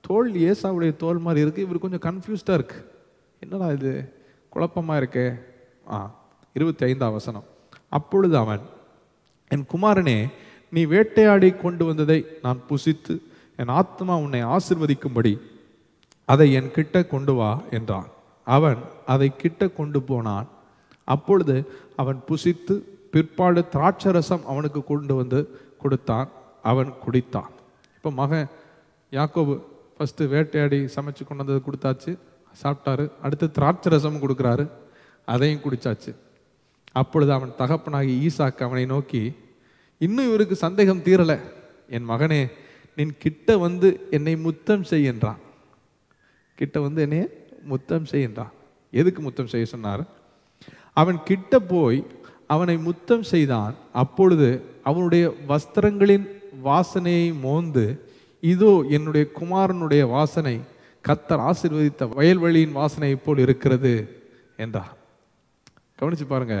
[0.00, 1.62] தோல் ஏசாவுடைய தோல் மாதிரி இருக்கு.
[1.62, 2.90] இவர் கொஞ்சம் கன்ஃபியூஸ்டாக இருக்கு.
[3.40, 4.14] என்னடா இது?
[4.54, 5.40] குழப்பமா இருக்கே?
[5.90, 6.14] ஆ
[6.52, 7.44] இருபத்தி ஐந்தாம் வசனம்.
[7.88, 8.60] அப்பொழுது அவன்
[9.48, 10.30] என் குமாரனே
[10.70, 13.18] நீ வேட்டையாடி கொண்டு வந்ததை நான் புசித்து
[13.56, 15.40] என் ஆத்மா உன்னை ஆசிர்வதிக்கும்படி
[16.24, 18.12] அதை என் கிட்ட கொண்டு வா என்றான்.
[18.44, 20.48] அவன் அதை கிட்ட கொண்டு போனான்.
[21.04, 26.28] அப்பொழுது அவன் புசித்து பிற்பாடு திராட்சரசம் அவனுக்கு கொண்டு வந்து கொடுத்தான்.
[26.62, 27.50] அவன் குடித்தான்.
[27.96, 28.48] இப்போ மகன்
[29.12, 29.60] யாக்கோபு
[29.98, 32.18] ஃபஸ்ட்டு வேட்டையாடி சமைச்சு கொண்டு வந்தது கொடுத்தாச்சு.
[32.62, 33.10] சாப்பிட்டாரு.
[33.22, 34.70] அடுத்து திராட்சரசம் கொடுக்குறாரு.
[35.24, 36.14] அதையும் குடிச்சாச்சு.
[36.92, 39.36] அப்பொழுது அவன் தகப்பனாகி ஈசாக்கு அவனை நோக்கி
[39.98, 41.40] இன்னும் இவருக்கு சந்தேகம் தீரலை.
[41.88, 42.50] என் மகனே
[42.96, 45.36] நின் கிட்ட வந்து என்னை முத்தம் செய்கின்றான்
[46.54, 48.52] கிட்ட வந்து என்னைய முத்தம் செய்கின்றான்
[49.00, 50.02] எதுக்கு முத்தம் செய்ய சொன்னார்?
[51.00, 51.98] அவன் கிட்ட போய்
[52.54, 53.74] அவனை முத்தம் செய்தான்.
[54.02, 54.48] அப்பொழுது
[54.90, 56.26] அவனுடைய வஸ்திரங்களின்
[56.66, 57.86] வாசனையை மோந்து
[58.42, 60.54] இதோ என்னுடைய குமாரனுடைய வாசனை
[61.04, 63.94] கத்தர் ஆசிர்வதித்த வயல்வெளியின் வாசனை போல் இருக்கிறது
[64.64, 64.92] என்றார்.
[65.98, 66.56] கவனிச்சு பாருங்க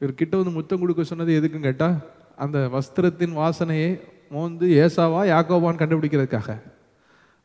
[0.00, 1.96] இவர் கிட்ட வந்து முத்தம் கொடுக்க சொன்னது எதுக்குன்னு கேட்டால்
[2.44, 3.90] அந்த வஸ்திரத்தின் வாசனையை
[4.34, 6.50] மோந்து ஏசாவா யாக்கோவான்னு கண்டுபிடிக்கிறதுக்காக.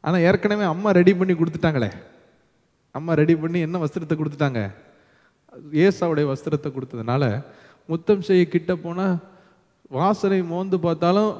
[0.03, 1.91] ஆனால் ஏற்கனவே அம்மா ரெடி பண்ணி கொடுத்துட்டாங்களே.
[2.97, 4.61] அம்மா ரெடி பண்ணி என்ன வஸ்திரத்தை கொடுத்துட்டாங்க?
[5.85, 7.23] ஏசாவுடைய வஸ்திரத்தை கொடுத்ததுனால
[7.89, 9.15] முத்தம் செய்ய கிட்ட போனால்
[9.97, 11.33] வாசனை மோந்து பார்த்தாலும்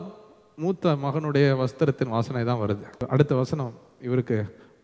[0.64, 2.86] மூத்த மகனுடைய வஸ்திரத்தின் வாசனை தான் வருது.
[3.14, 3.74] அடுத்த வசனம்
[4.08, 4.38] இவருக்கு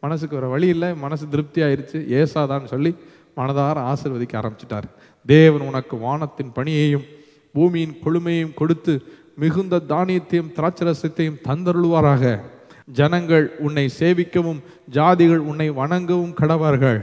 [0.03, 2.91] மனசுக்கு வர வழி இல்லை மனசு திருப்தி ஆயிடுச்சு ஏசாதான்னு சொல்லி
[3.37, 4.87] மனதார ஆசிர்வதிக்க ஆரம்பிச்சிட்டார்.
[5.25, 7.05] தேவன் உனக்கு வானத்தின் பணியையும்
[7.55, 8.93] பூமியின் கொழுமையையும் கொடுத்து
[9.43, 12.23] மிகுந்த தானியத்தையும் திராட்சரசத்தையும் தந்தருள்வாராக.
[12.87, 14.59] ஜனங்கள் உன்னை சேவிக்கவும்
[14.91, 16.99] ஜாதிகள் உன்னை வணங்கவும் கடவார்கள்.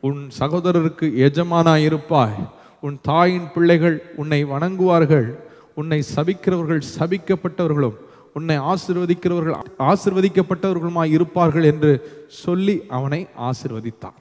[0.00, 2.38] உன் சகோதரருக்கு எஜமானாயிருப்பாய்.
[2.80, 5.28] உன் தாயின் பிள்ளைகள் உன்னை வணங்குவார்கள்.
[5.74, 7.98] உன்னை சபிக்கிறவர்கள் சபிக்கப்பட்டவர்களும்
[8.34, 11.90] உன்னை ஆசிர்வதிக்கிறவர்கள் ஆசிர்வதிக்கப்பட்டவர்களுமாய் இருப்பார்கள் என்று
[12.28, 14.18] சொல்லி அவனை ஆசிர்வதித்தான்.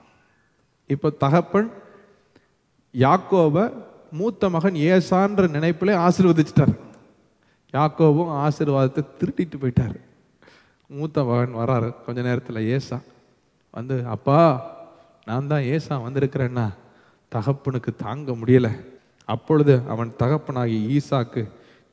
[0.88, 1.70] இப்போ தகப்பன்
[2.94, 3.72] யாக்கோப
[4.12, 6.74] மூத்த மகன் ஏசான்ற நினைப்பிலே ஆசிர்வதிச்சிட்டார்.
[7.74, 9.96] யாக்கோவும் ஆசீர்வாதத்தை திருட்டிட்டு போயிட்டார்.
[10.98, 11.90] மூத்த மகன் வராரு.
[12.06, 12.98] கொஞ்ச நேரத்தில் ஏசா
[13.78, 14.40] வந்து அப்பா
[15.28, 16.66] நான் தான் ஏசா வந்திருக்கிறேன்னா
[17.32, 18.70] தகப்பனுக்கு தாங்க முடியல.
[19.30, 21.42] அப்பொழுது அவன் தகப்பனாகிய ஈசாக்கு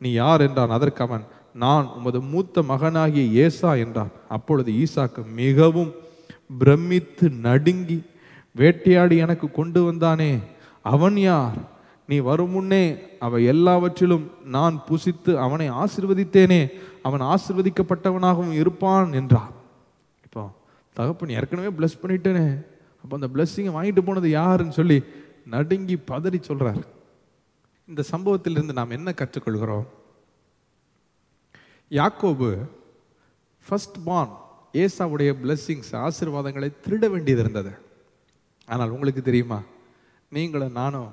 [0.01, 0.75] நீ யார் என்றான்?
[0.77, 1.25] அதற்கு அவன்
[1.55, 4.13] நான் உமது மூத்த மகனாகிய ஏசா என்றான்.
[4.29, 5.93] அப்பொழுது ஈசாக்கு மிகவும்
[6.59, 7.99] பிரமித்து நடுங்கி
[8.57, 10.33] வேட்டையாடி எனக்கு கொண்டு வந்தானே
[10.95, 11.59] அவன் யார்?
[12.09, 12.85] நீ வரும் முன்னே
[13.25, 14.27] அவை எல்லாவற்றிலும்
[14.57, 16.61] நான் புசித்து அவனை ஆசிர்வதித்தேனே
[17.09, 19.53] அவன் ஆசிர்வதிக்கப்பட்டவனாகவும் இருப்பான் என்றான்.
[20.27, 20.43] இப்போ
[20.97, 22.47] தகப்பன் ஏற்கனவே பிளஸ் பண்ணிட்டேனே.
[23.03, 24.99] அப்போ அந்த பிளஸ்ஸிங்கை வாங்கிட்டு போனது யாருன்னு சொல்லி
[25.55, 26.83] நடுங்கி பதறி சொல்கிறார்
[27.89, 29.87] இந்த சம்பவத்திலிருந்து நாம் என்ன கற்றுக்கொள்கிறோம்?
[31.91, 32.49] யாக்கோபு
[33.67, 34.35] ஃபஸ்ட் பார்ன்
[34.83, 37.73] ஏசாவுடைய பிளஸ்ஸிங்ஸ் ஆசீர்வாதங்களை திருட வேண்டியது இருந்தது.
[38.73, 39.61] ஆனால் உங்களுக்கு தெரியுமா?
[40.37, 41.11] நீங்களும் நானும்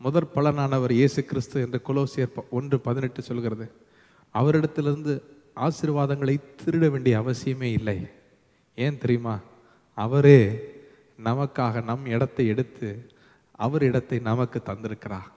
[0.00, 3.66] முதற் பலனானவர் இயேசு கிறிஸ்து என்ற குலோசியர் ஒன்று பதினெட்டு சொல்கிறது.
[4.34, 5.14] அவரிடத்திலிருந்து
[5.56, 7.98] ஆசீர்வாதங்களை திருட வேண்டிய அவசியமே இல்லை.
[8.74, 9.38] ஏன் தெரியுமா?
[9.98, 10.40] அவரே
[11.24, 12.88] நமக்காக நம் இடத்தை எடுத்து
[13.56, 15.28] அவர் இடத்தை நமக்கு தந்திருக்கிறார்.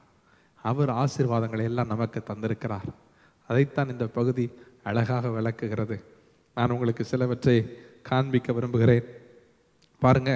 [0.61, 2.89] அவர் ஆசீர்வாதங்களை எல்லாம் நமக்கு தந்திருக்கிறார்.
[3.47, 4.45] அதைத்தான் இந்த பகுதி
[4.83, 5.97] அழகாக விளக்குகிறது.
[6.55, 7.57] நான் உங்களுக்கு சிலவற்றை
[8.01, 9.05] காண்பிக்க விரும்புகிறேன்.
[9.99, 10.31] பாருங்க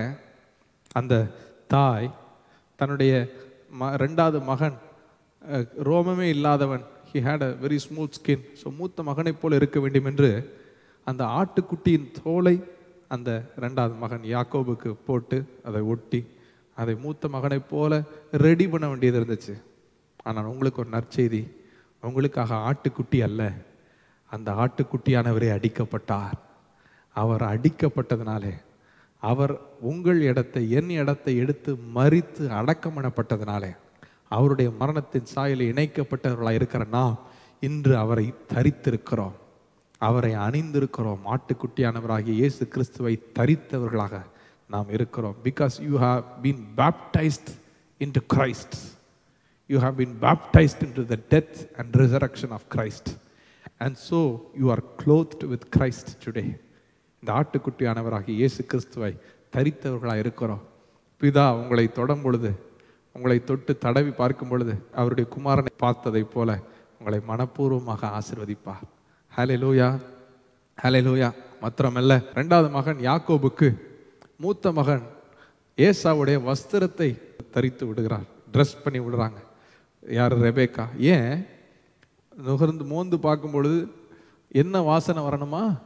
[0.93, 1.15] அந்த
[1.67, 2.07] தாய்
[2.75, 3.13] தன்னுடைய
[3.79, 4.77] ம ரெண்டாவது மகன்
[5.83, 6.83] ரோமமே இல்லாதவன்
[7.13, 10.29] he had a very smooth skin so மூத்த மகனைப் போல இருக்க வேண்டும் என்று
[11.07, 12.63] அந்த ஆட்டுக்குட்டியின் தோலை
[13.07, 16.21] அந்த ரெண்டாவது மகன் யாக்கோபுக்கு போட்டு அதை ஒட்டி
[16.77, 18.01] அதை மூத்த மகனைப் போல
[18.31, 19.55] ரெடி பண்ண வேண்டியது இருந்துச்சு.
[20.23, 21.41] ஆனால் உங்களுக்கு ஒரு நற்செய்தி.
[22.03, 23.41] உங்களுக்காக ஆட்டுக்குட்டி அல்ல.
[24.31, 26.37] அந்த ஆட்டுக்குட்டியானவரே அடிக்கப்பட்டார்.
[27.15, 28.53] அவர் அடிக்கப்பட்டதினாலே
[29.23, 33.71] அவர் உங்கள் இடத்தை என் இடத்தை எடுத்து மறித்து அடக்கம் பண்ணப்பட்டதினாலே
[34.35, 37.15] அவருடைய மரணத்தின் சாயலில் இணைக்கப்பட்டவர்களாக இருக்கிற நாம்
[37.67, 39.35] இன்று அவரை தரித்திருக்கிறோம்.
[40.07, 41.21] அவரை அணிந்திருக்கிறோம்.
[41.33, 44.15] ஆட்டுக்குட்டியானவராகிய இயேசு கிறிஸ்துவை தரித்தவர்களாக
[44.73, 45.35] நாம் இருக்கிறோம்.
[45.47, 47.51] Because you have been baptized
[48.17, 48.77] into Christ
[49.69, 53.11] you have been baptized into the death and resurrection of Christ
[53.85, 54.19] and so
[54.61, 56.45] you are clothed with Christ today
[57.23, 59.13] இந்த ஆட்டுக்குட்டியானவராகிய இயேசு கிறிஸ்துவை
[59.55, 60.63] தரித்தவர்களாக இருக்கிறோம்.
[61.21, 62.51] பிதா உங்களை தொடும் பொழுது
[63.13, 66.59] உங்களை தொட்டு தடவி பார்க்கும் பொழுது அவருடைய குமாரனை பார்த்ததைப் போல
[66.99, 68.87] உங்களை மனப்பூர்வமாக ஆசிர்வதிப்பார்.
[69.37, 70.01] ஹலே லூயா
[70.83, 73.79] ஹலே லூயா மாத்திரமல்ல ரெண்டாவது மகன் யாக்கோபுக்கு
[74.37, 75.01] மூத்த மகன்
[75.77, 78.23] ஏசாவுடைய வஸ்திரத்தை தரித்து விடுகிறார்.
[78.53, 79.37] ட்ரெஸ் பண்ணி விடுறாங்க.
[80.01, 80.37] யார்?
[80.37, 80.97] ரெபேக்கா.
[80.97, 81.45] ஏன்?
[82.35, 83.87] நுகர்ந்து மோந்து பார்க்கும் பொழுது
[84.47, 85.79] என்ன வாசனை வரணுமா?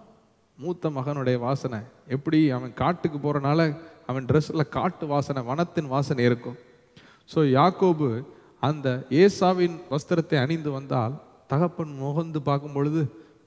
[0.58, 1.80] மூத்த மகனுடைய வாசனை.
[2.08, 6.56] எப்படி அவன் காட்டுக்கு போகிறனால அவன் ட்ரெஸ்ஸில் காட்டு வாசனை வனத்தின் வாசனை இருக்கும்.
[7.30, 8.10] ஸோ யாக்கோபு
[8.64, 8.88] அந்த
[9.22, 11.16] ஏசாவின் வஸ்திரத்தை அணிந்து வந்தால்
[11.52, 13.02] தகப்பன் முகந்து பார்க்கும் பொழுது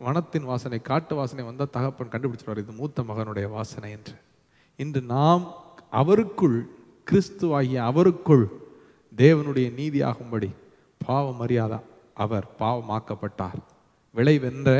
[0.06, 4.14] வனத்தின் வாசனை காட்டு வாசனை வந்தால் தகப்பன் கண்டுபிடிச்சிருவார் இது மூத்த மகனுடைய வாசனை என்று.
[4.78, 5.44] இன்று நாம்
[5.92, 6.58] அவருக்குள்
[7.06, 8.44] கிறிஸ்துவாகிய அவருக்குள்
[9.12, 10.50] தேவனுடைய நீதியாகும்படி
[11.00, 11.78] பாவம் அறியாதா
[12.24, 13.60] அவர் பாவமாக்கப்பட்டார்.
[14.14, 14.70] விளைவென்ற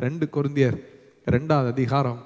[0.00, 0.78] ரெண்டு குருந்தியர்
[1.26, 2.20] ரெண்டாவது அதிகாரம்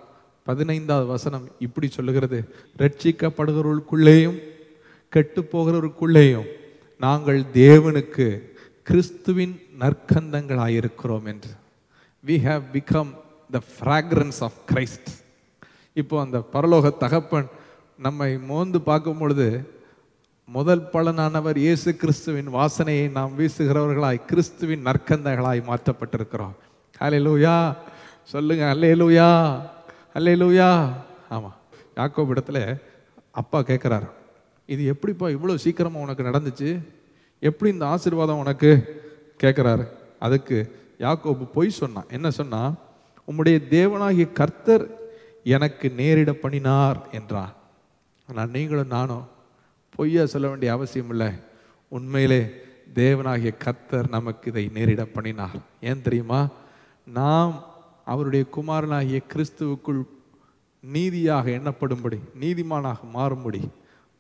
[0.47, 2.39] பதினைந்தாவது வசனம் இப்படி சொல்லுகிறது
[2.79, 4.39] ரட்சிக்கப்படுகிறவர்களுக்குள்ளேயும்
[5.09, 6.46] கெட்டு போகிறவருக்குள்ளேயும்
[6.98, 8.52] நாங்கள் தேவனுக்கு
[8.82, 11.50] கிறிஸ்துவின் நற்கந்தங்களாயிருக்கிறோம் என்று.
[12.24, 13.11] We have become
[13.50, 15.11] the fragrance of Christ
[15.92, 17.48] இப்போ அந்த பரலோக தகப்பன்
[17.98, 19.64] நம்மை மோந்து பார்க்கும் பொழுது
[20.44, 26.54] முதல் பலனானவர் இயேசு கிறிஸ்துவின் வாசனையை நாம் வீசுகிறவர்களாய் கிறிஸ்துவின் நற்கந்தங்களாய் மாற்றப்பட்டிருக்கிறோம்.
[27.00, 27.74] ஹalleluya
[28.24, 29.28] சொல்லுங்க லூயா
[30.14, 30.94] ஹalleluya லூயா
[31.28, 31.57] ஆமாம்
[32.34, 32.78] இடத்துல
[33.30, 34.07] அப்பா கேட்குறாரு
[34.66, 36.70] இது எப்படிப்பா இவ்வளோ சீக்கிரமாக உனக்கு நடந்துச்சு?
[37.40, 38.70] எப்படி இந்த ஆசீர்வாதம் உனக்கு?
[39.42, 39.84] கேட்குறாரு
[40.18, 40.58] அதுக்கு
[40.98, 42.74] யாக்கோபு பொய் சொன்னான் என்ன சொன்னால்
[43.28, 44.84] உம்முடைய தேவனாகிய கர்த்தர்
[45.44, 47.52] எனக்கு நேரிட பண்ணினார் என்றான்
[48.28, 49.26] ஆனால் நீங்களும் நானும்
[49.96, 51.28] பொய்யா சொல்ல வேண்டிய அவசியம் இல்லை.
[51.88, 52.40] உண்மையிலே
[52.94, 55.58] தேவனாகிய கர்த்தர் நமக்கு இதை நேரிட பண்ணினார்.
[55.80, 56.48] ஏன் தெரியுமா?
[57.06, 57.64] நாம்
[58.04, 60.02] அவருடைய குமாரனாகிய கிறிஸ்துவுக்குள்
[60.80, 63.62] நீதியாக எண்ணப்படும்படி நீதிமானாக மாறும்படி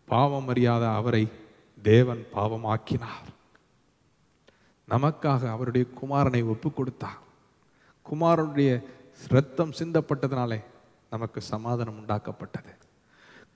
[0.06, 1.28] பாவம் அறியாத அவரை
[1.82, 3.26] தேவன் பாவமாக்கினார்.
[4.88, 7.24] நமக்காக அவருடைய குமாரனை ஒப்பு கொடுத்தார்
[8.10, 8.82] குமாரனுடைய
[9.28, 10.64] ரத்தம் சிந்தப்பட்டதினாலே
[11.10, 12.72] நமக்கு சமாதானம் உண்டாக்கப்பட்டது.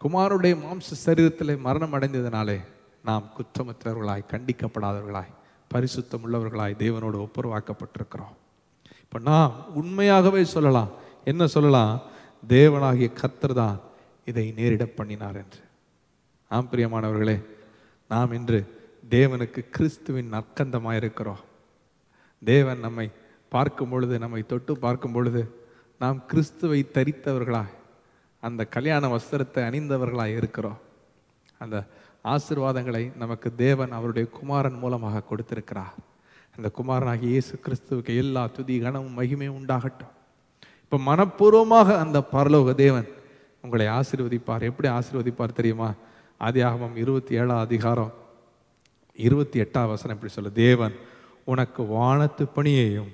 [0.04, 2.60] குமாரனுடைய மாம்ச சரீரத்திலே மரணம் அடைந்ததினாலே
[3.04, 5.32] நாம் குற்றமற்றவர்களாய் கண்டிக்கப்படாதவர்களாய்
[5.74, 8.36] பரிசுத்தம் உள்ளவர்களாய் தேவனோடு ஒப்புரவாக்கப்பட்டிருக்கிறோம்.
[9.00, 10.90] இப்போ நாம் உண்மையாகவே சொல்லலாம்.
[11.24, 12.00] என்ன சொல்லலாம்?
[12.48, 13.80] தேவனாகிய கத்தர் தான்
[14.24, 15.58] இதை நேரிட பண்ணினார் என்று.
[16.56, 17.34] ஆம் பிரியமானவர்களே
[18.10, 18.58] நாம் இன்று
[19.10, 21.42] தேவனுக்கு கிறிஸ்துவின் நற்கந்தமாக இருக்கிறோம்
[22.42, 23.04] தேவன் நம்மை
[23.48, 25.42] பார்க்கும் பொழுது நம்மை தொட்டு பார்க்கும் பொழுது
[26.00, 27.76] நாம் கிறிஸ்துவை தரித்தவர்களாய்
[28.42, 30.80] அந்த கல்யாண வஸ்திரத்தை அணிந்தவர்களாய் இருக்கிறோம்.
[31.58, 31.76] அந்த
[32.34, 35.96] ஆசீர்வாதங்களை நமக்கு தேவன் அவருடைய குமாரன் மூலமாக கொடுத்திருக்கிறார்.
[36.56, 40.14] அந்த குமாரனாகிய இயேசு கிறிஸ்துவுக்கு எல்லா துதி கனமும் மகிமையும் உண்டாகட்டும்.
[40.84, 43.10] இப்போ மனப்பூர்வமாக அந்த பரலோக தேவன்
[43.64, 44.70] உங்களை ஆசிர்வதிப்பார்.
[44.72, 45.90] எப்படி ஆசிர்வதிப்பார் தெரியுமா?
[46.40, 48.12] ஆதியாகமம் இருபத்தி ஏழாம் அதிகாரம்
[49.14, 50.94] இருபத்தி எட்டாம் வசனம் இப்படி சொல்ல தேவன்
[51.44, 53.10] உனக்கு வானத்து பணியையும்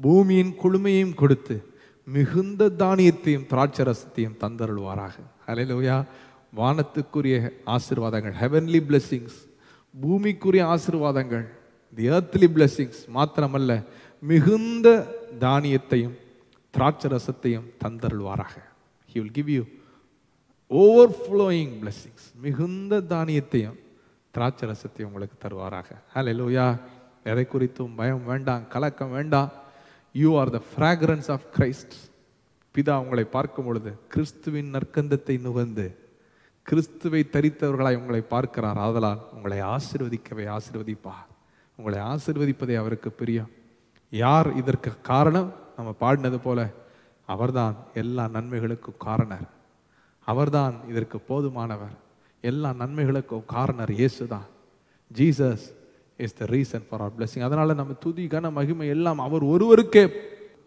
[0.00, 1.74] பூமியின் குளுமையையும் கொடுத்து
[2.04, 5.12] மிகுந்த தானியத்தையும் திராட்சரசத்தையும் தந்தருள்வாராக.
[5.46, 6.04] ஹalleluya.
[6.56, 9.38] வானத்துக்குரிய ஆசிர்வாதங்கள் ஹெவன்லி பிளெஸ்ஸிங்ஸ்
[10.02, 11.46] பூமிக்குரிய ஆசீர்வாதங்கள்
[11.94, 13.84] தி ஏர்த்லி பிளெஸ்ஸிங்ஸ் மாத்திரமல்ல
[14.20, 16.14] மிகுந்த தானியத்தையும்
[16.78, 18.54] திராட்சரசத்தையும் தந்தருள்வாராக.
[19.12, 19.64] He'll give you
[20.70, 23.78] overflowing overflowing மிகுந்த தானியத்தையும்
[24.30, 25.84] திராட்சை ரசத்தையும் உங்களுக்கு தருவாராக.
[26.14, 26.80] ஹalleluya
[27.24, 29.52] எதை குறித்தும் பயம் வேண்டாம் கலக்கம் வேண்டாம்.
[30.12, 31.96] You are the fragrance of Christ
[32.74, 35.98] பிதா உங்களை பார்க்கும் பொழுது கிறிஸ்துவின் நற்கந்தத்தை நுகர்ந்து
[36.62, 38.78] கிறிஸ்துவை தரித்தவர்களாய் உங்களை பார்க்கிறார்.
[38.78, 41.14] ஆதலால் உங்களை ஆசிர்வதிக்கவே ஆசிர்வதிப்பா
[41.76, 43.50] உங்களை ஆசிர்வதிப்பதே அவருக்கு பிரியம்.
[44.10, 45.54] யார் இதற்கு காரணம்?
[45.76, 46.70] நம்ம பாடினது போல
[47.26, 49.52] அவர்தான் எல்லா நன்மைகளுக்கும் காரணர்.
[50.24, 51.94] அவர்தான் இதற்கு போதுமானவர்.
[52.40, 54.46] எல்லா நன்மைகளுக்கும் காரணர் இயேசுதான்.
[55.16, 55.64] Jesus
[56.16, 57.42] is the reason for our blessing.
[57.42, 60.10] அதனால் நம்ம துதி கன மகிமை எல்லாம் அவர் ஒருவருக்கே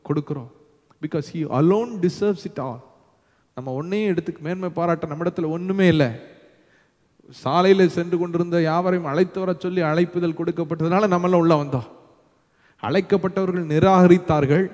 [0.09, 0.47] கொடுக்குறோம்.
[1.01, 2.83] Because he alone deserves it all
[3.55, 6.09] நம்ம ஒன்றையும் எடுத்துக்கு மேன்மை பாராட்ட நம்மிடத்தில் ஒன்றுமே இல்லை.
[7.31, 11.87] சாலையில் சென்று கொண்டிருந்த யாவரையும் அழைத்து வர சொல்லி அழைப்புதல் கொடுக்கப்பட்டதுனால நம்மளாம் உள்ளே வந்தோம்.
[12.81, 14.71] அழைக்கப்பட்டவர்கள் நிராகரித்தார்கள்.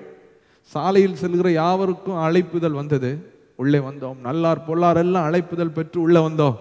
[0.62, 3.33] சாலையில் செல்கிற யாவருக்கும் அழைப்புதல் வந்தது.
[3.56, 4.18] உள்ளே வந்தோம்.
[4.18, 6.58] நல்லார் பொல்லார் எல்லாம் அழைப்புதல் பெற்று உள்ளே வந்தோம்.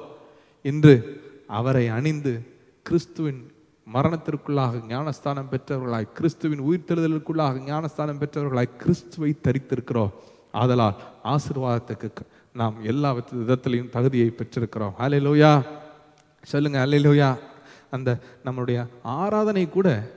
[0.62, 2.46] இன்று அவரை அணிந்து
[2.82, 3.50] கிறிஸ்துவின்
[3.94, 10.10] மரணத்திற்குள்ளாக ஞானஸ்தானம் பெற்றவர்களாய் கிறிஸ்துவின் உயிர்த்தெழுதலுக்குள்ளாக ஞானஸ்தானம் பெற்றவர்களாய் கிறிஸ்துவை தரித்திருக்கிறோம்.
[10.52, 12.10] ஆதலால் ஆசீர்வாதத்துக்கு
[12.52, 14.92] நாம் எல்லா விதத்திலையும் தகுதியை பெற்றிருக்கிறோம்.
[14.98, 15.64] ஹalleluya.
[16.42, 17.38] சொல்லுங்க ஹalleluya.
[17.90, 20.10] அந்த நம்மளுடைய ஆராதனை கூட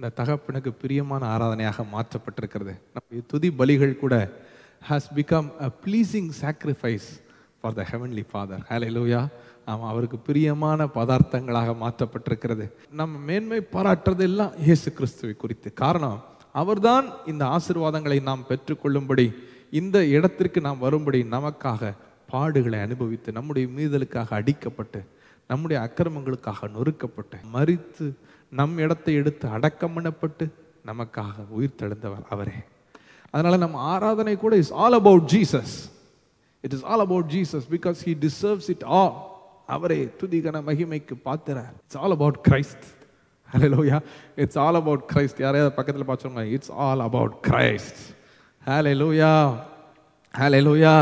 [0.00, 2.78] அந்த தகப்பனுக்கு பிரியமான ஆராதனையாக மாற்றப்பட்டிருக்கிறது.
[2.92, 4.32] நம்முடைய துதி பலிகள் கூட
[4.88, 7.20] has become a pleasing sacrifice
[7.60, 8.58] for the heavenly father.
[8.68, 9.28] Hallelujah.
[9.64, 12.70] ஆமாம் அவருக்கு பிரியமான பதார்த்தங்களாக மாற்றப்பட்டிருக்கிறது.
[12.90, 15.72] நம்ம மேன்மை பாராட்டுறது எல்லாம் இயேசு கிறிஸ்துவை குறித்து.
[15.72, 19.34] காரணம் அவர்தான் இந்த ஆசீர்வாதங்களை நாம் பெற்றுக்கொள்ளும்படி
[19.70, 21.94] இந்த இடத்திற்கு நாம் வரும்படி நமக்காக
[22.32, 25.04] பாடுகளை அனுபவித்து நம்முடைய மீதலுக்காக அடிக்கப்பட்டு
[25.48, 28.12] நம்முடைய அக்கிரமங்களுக்காக நொறுக்கப்பட்டு மறித்து
[28.50, 30.04] நம் இடத்தை எடுத்து அடக்கம்
[30.86, 32.52] நமக்காக உயிர் தெழுந்தவர் அவரே.
[33.34, 35.74] அதனால நம்ம ஆராதனை கூட is all about Jesus
[36.64, 39.14] it is all about Jesus because he deserves it all
[39.66, 42.86] அவரே துதிகன மகிமைக்கு பார்த்துறார் it's all about Christ
[43.50, 43.96] hallelujah
[44.36, 48.00] it's all about Christ யாரையாவது பக்கத்தில் பார்த்தோங்க it's all about Christ
[48.66, 49.32] hallelujah
[50.64, 50.94] Loya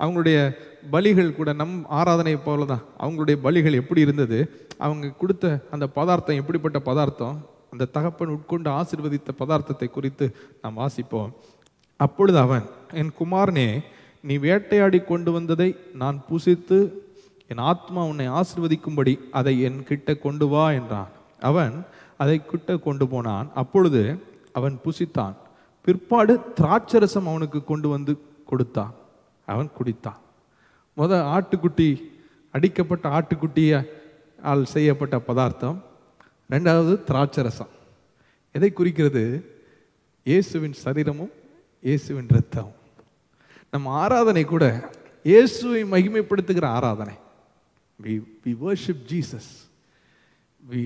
[0.00, 0.36] அவங்களுடைய
[0.90, 4.38] பலிகள் கூட நம் ஆராதனை போல தான் அவங்களுடைய பலிகள் எப்படி இருந்தது?
[4.78, 7.36] அவங்க கொடுத்த அந்த பதார்த்தம் எப்படிப்பட்ட பதார்த்தம்?
[7.70, 11.32] அந்த தகப்பன் உட்கொண்டு ஆசிர்வதித்த பதார்த்தத்தை குறித்து நாம் வாசிப்போம்.
[11.96, 12.62] அப்பொழுது அவன்
[12.92, 13.82] என் குமாரனே
[14.20, 16.92] நீ வேட்டையாடி கொண்டு வந்ததை நான் புசித்து
[17.48, 21.08] என் ஆத்மா உன்னை ஆசீர்வதிக்கும்படி அதை என் கிட்ட கொண்டு வா என்றான்.
[21.40, 21.84] அவன்
[22.18, 23.50] அதை கிட்ட கொண்டு போனான்.
[23.54, 25.34] அப்பொழுது அவன் புசித்தான்.
[25.84, 28.12] பிற்பாடு திராட்சரசம் அவனுக்கு கொண்டு வந்து
[28.46, 28.94] கொடுத்தான்.
[29.46, 30.20] அவன் குடித்தான்.
[30.96, 31.88] முத ஆட்டுக்குட்டி
[32.54, 35.78] அடிக்கப்பட்ட ஆட்டுக்குட்டியால் செய்யப்பட்ட பதார்த்தம்.
[36.52, 37.72] ரெண்டாவது திராட்சரசம்.
[38.54, 39.22] எதை குறிக்கிறது?
[40.26, 41.32] இயேசுவின் சரீரமும்
[41.84, 42.78] இயேசுவின் இரத்தமும்.
[43.72, 44.64] நம்ம ஆராதனை கூட
[45.24, 47.16] இயேசுவை மகிமைப்படுத்துகிற ஆராதனை.
[48.00, 49.50] We we worship Jesus
[50.62, 50.82] we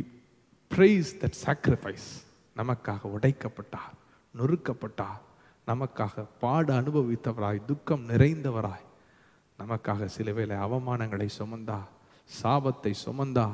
[0.71, 2.09] praise that sacrifice
[2.57, 3.95] நமக்காக உடைக்கப்பட்டார்
[4.35, 5.23] நொறுக்கப்பட்டார்
[5.71, 8.87] நமக்காக பாடு அனுபவித்தவராய் துக்கம் நிறைந்தவராய்
[9.59, 11.79] நமக்காக சில வேளை அவமானங்களை சுமந்தா
[12.31, 13.47] சாபத்தை சுமந்தா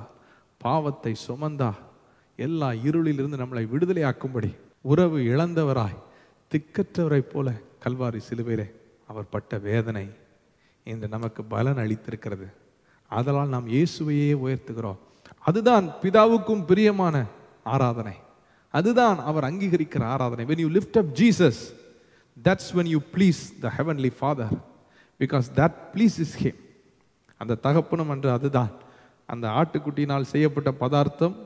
[0.61, 1.71] பாவத்தை சுமந்தா
[2.47, 5.99] எல்லா இருளிலிருந்து நம்மளை விடுதலையாக்கும்படி உறவு இழந்தவராய்
[6.51, 7.53] திக்கற்றவரைப் போல
[7.85, 8.67] கல்வாரி சிலுவையிலே
[9.07, 10.05] அவர் பட்ட வேதனை
[10.85, 12.47] இன்று நமக்கு பலன் அளித்திருக்கிறது.
[13.11, 15.01] அதனால் நாம் இயேசுவையே உயர்த்துகிறோம்.
[15.39, 17.25] அதுதான் பிதாவுக்கும் பிரியமான
[17.65, 18.17] ஆராதனை.
[18.75, 20.45] அதுதான் அவர் அங்கீகரிக்கிற ஆராதனை.
[20.45, 21.61] When you lift up Jesus
[22.45, 24.57] that's when you please the heavenly Father
[25.19, 26.61] because that please is him
[27.41, 28.73] அந்த தகப்பனும் என்று அதுதான்.
[29.27, 31.37] அந்த ஆட்டுக்குட்டியினால் செய்யப்பட்ட பதார்த்தம்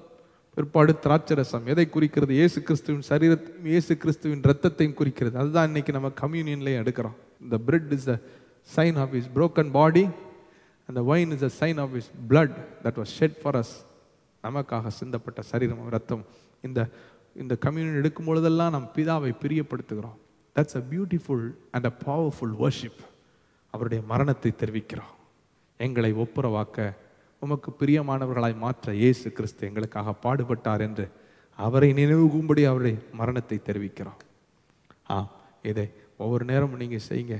[0.54, 1.64] பிற்பாடு திராட்சரசம்.
[1.72, 2.32] எதை குறிக்கிறது?
[2.34, 5.38] இயேசு கிறிஸ்துவின் சரீரத்தையும் இயேசு கிறிஸ்துவின் ரத்தத்தையும் குறிக்கிறது.
[5.38, 7.16] அதுதான் இன்னைக்கு நம்ம கம்யூனியன்லேயே எடுக்கிறோம்.
[7.40, 8.14] இந்த bread is the
[8.76, 10.04] sign of his broken body
[10.86, 13.74] அந்த wine is a sign of his blood that was shed for us
[14.42, 16.24] நமக்காக சிந்தப்பட்ட சரீரம் ரத்தம்
[16.62, 16.88] இந்த
[17.42, 20.18] இந்த கம்யூனியன் எடுக்கும் பொழுதெல்லாம் நம் பிதாவை பிரியப்படுத்துகிறோம்.
[20.56, 23.00] That's a beautiful and a powerful worship
[23.70, 25.12] அவருடைய மரணத்தை தெரிவிக்கிறோம்.
[25.76, 26.92] எங்களை ஒப்புரவாக்க
[27.44, 31.06] உமக்கு பிரியமானவர்களாய் மாற்ற இயேசு கிறிஸ்து எங்களுக்காக பாடுபட்டார் என்று
[31.58, 34.20] அவரை நினைவுகும்படி அவருடைய மரணத்தை தெரிவிக்கிறோம்.
[35.14, 35.16] ஆ
[35.70, 35.86] இதை
[36.22, 37.36] ஒவ்வொரு நேரமும் நீங்கள் செய்யுங்க.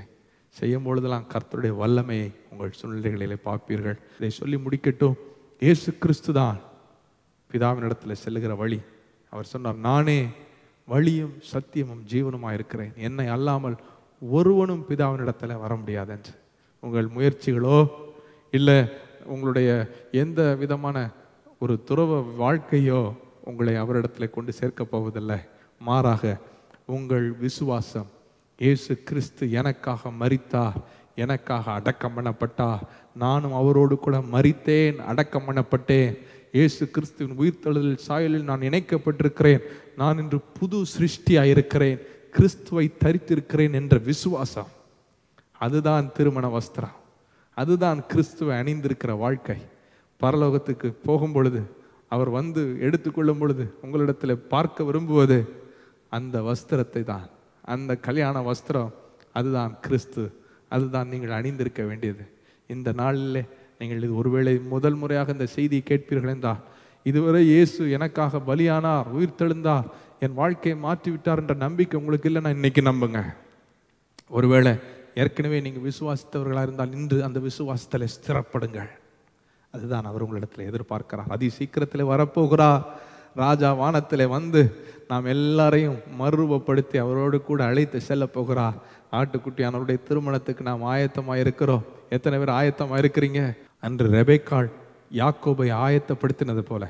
[0.55, 3.97] செய்யும் பொழுதெல்லாம் கர்த்தருடைய வல்லமையை உங்கள் சூழ்நிலைகளிலே பார்ப்பீர்கள்.
[4.19, 5.17] இதை சொல்லி முடிக்கட்டும்.
[5.65, 6.59] இயேசு கிறிஸ்து தான்
[7.51, 8.79] பிதாவினிடத்தில் செல்லுகிற வழி.
[9.33, 10.19] அவர் சொன்னார் நானே
[10.87, 12.93] வழியும் சத்தியமும் ஜீவனுமாக இருக்கிறேன்.
[13.07, 13.77] என்னை அல்லாமல்
[14.37, 16.35] ஒருவனும் பிதாவினிடத்தில் வர முடியாது என்று
[16.83, 17.79] உங்கள் முயற்சிகளோ
[18.57, 18.77] இல்லை
[19.25, 19.69] உங்களுடைய
[20.11, 21.09] எந்த விதமான
[21.59, 23.13] ஒரு துறவ வாழ்க்கையோ
[23.43, 25.37] உங்களை அவரிடத்தில் கொண்டு சேர்க்கப் போவதில்லை.
[25.79, 26.37] மாறாக
[26.85, 28.09] உங்கள் விசுவாசம்
[28.57, 30.77] இயேசு கிறிஸ்து எனக்காக மறித்தார்
[31.15, 32.79] எனக்காக அடக்கம் பண்ணப்பட்டார்.
[33.15, 36.17] நானும் அவரோடு கூட மறித்தேன் அடக்கம் பண்ணப்பட்டேன்.
[36.51, 39.61] இயேசு கிறிஸ்துவின் உயிர்த்தெழுதல் சாயலில் நான் இணைக்கப்பட்டிருக்கிறேன்.
[39.97, 41.99] நான் இன்று புது சிருஷ்டியாக இருக்கிறேன்
[42.31, 44.67] கிறிஸ்துவை தரித்திருக்கிறேன் என்ற விசுவாசம்.
[45.59, 46.95] அதுதான் திருமண வஸ்திரம்.
[47.57, 49.57] அதுதான் கிறிஸ்துவை அணிந்திருக்கிற வாழ்க்கை.
[50.19, 51.61] பரலோகத்துக்கு போகும் பொழுது
[52.13, 55.37] அவர் வந்து எடுத்துக்கொள்ளும் பொழுது உங்களிடத்தில் பார்க்க விரும்புவது
[56.17, 57.27] அந்த வஸ்திரத்தை தான்.
[57.73, 58.91] அந்த கல்யாண வஸ்திரம்
[59.37, 60.23] அதுதான் கிறிஸ்து.
[60.75, 62.23] அதுதான் நீங்கள் அணிந்திருக்க வேண்டியது.
[62.69, 63.43] இந்த நாளிலே
[63.79, 66.61] நீங்கள் இது ஒருவேளை முதல் முறையாக இந்த செய்தியை கேட்பீர்கள் என்றால்
[67.05, 69.87] இதுவரை இயேசு எனக்காக பலியானார் உயிர் தெழுந்தார்
[70.25, 73.19] என் வாழ்க்கையை மாற்றிவிட்டார் என்ற நம்பிக்கை உங்களுக்கு இல்லைன்னா இன்னைக்கு நம்புங்க.
[74.37, 74.73] ஒருவேளை
[75.21, 78.91] ஏற்கனவே நீங்கள் விசுவாசித்தவர்களாக இருந்தால் இன்று அந்த விசுவாசத்தில் ஸ்திரப்படுங்கள்.
[79.71, 81.29] அதுதான் அவர் உங்களிடத்தில் எதிர்பார்க்கிறார்.
[81.35, 82.83] அதி சீக்கிரத்தில் வரப்போகிறார்.
[83.35, 84.61] ராஜா வானத்தில் வந்து
[85.07, 88.77] நாம் எல்லாரையும் மறுரூபப்படுத்தி அவரோடு கூட அழைத்து செல்ல போகிறார்.
[89.11, 93.41] ஆட்டுக்குட்டியானவருடைய திருமணத்துக்கு நாம் ஆயத்தமாக இருக்கிறோம் எத்தனை பேர் ஆயத்தமாக இருக்கிறீங்க
[93.79, 94.69] அன்று ரெபேக்காள்
[95.21, 96.83] யாக்கோபை ஆயத்தப்படுத்தினது போல.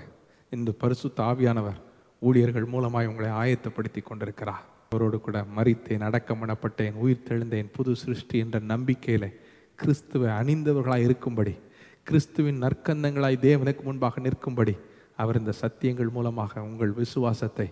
[0.49, 1.79] இந்த பரிசு தாவியானவர்
[2.19, 4.63] ஊழியர்கள் மூலமாய் உங்களை ஆயத்தப்படுத்தி கொண்டிருக்கிறார்.
[4.91, 9.27] அவரோடு கூட மறித்தேன் அடக்கமணப்பட்டேன் உயிர் தெழுந்தேன் புது சிருஷ்டி என்ற நம்பிக்கையில
[9.75, 11.55] கிறிஸ்துவை அணிந்தவர்களாய் இருக்கும்படி
[12.03, 14.75] கிறிஸ்துவின் நற்கந்தங்களாய் தேவனுக்கு முன்பாக நிற்கும்படி
[15.15, 17.67] அவர் இந்த சத்தியங்கள் மூலமாக உங்கள் விசுவாசத்தை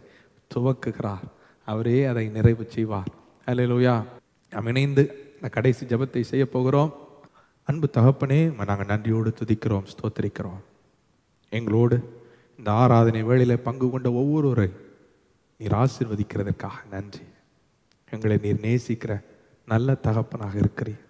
[0.52, 1.28] துவக்குகிறார்.
[1.68, 3.12] அவரே அதை நிறைவு செய்வார்.
[3.48, 3.96] அல்லேலூயா
[4.54, 5.04] நாம் இணைந்து
[5.36, 6.92] இந்த கடைசி ஜெபத்தை செய்ய போகிறோம்.
[7.64, 10.62] அன்பு தகப்பனே நாங்கள் நன்றியோடு துதிக்கிறோம் ஸ்தோத்திரிக்கிறோம்.
[11.50, 11.98] எங்களோடு
[12.58, 14.70] இந்த ஆராதனை வேளையில் பங்கு கொண்ட ஒவ்வொருவரை
[15.64, 17.26] நீர் ஆசிர்வதிக்கிறதற்காக நன்றி.
[18.10, 19.24] எங்களை நீர் நேசிக்கிற
[19.68, 21.04] நல்ல தகப்பனாக இருக்கிறீர்.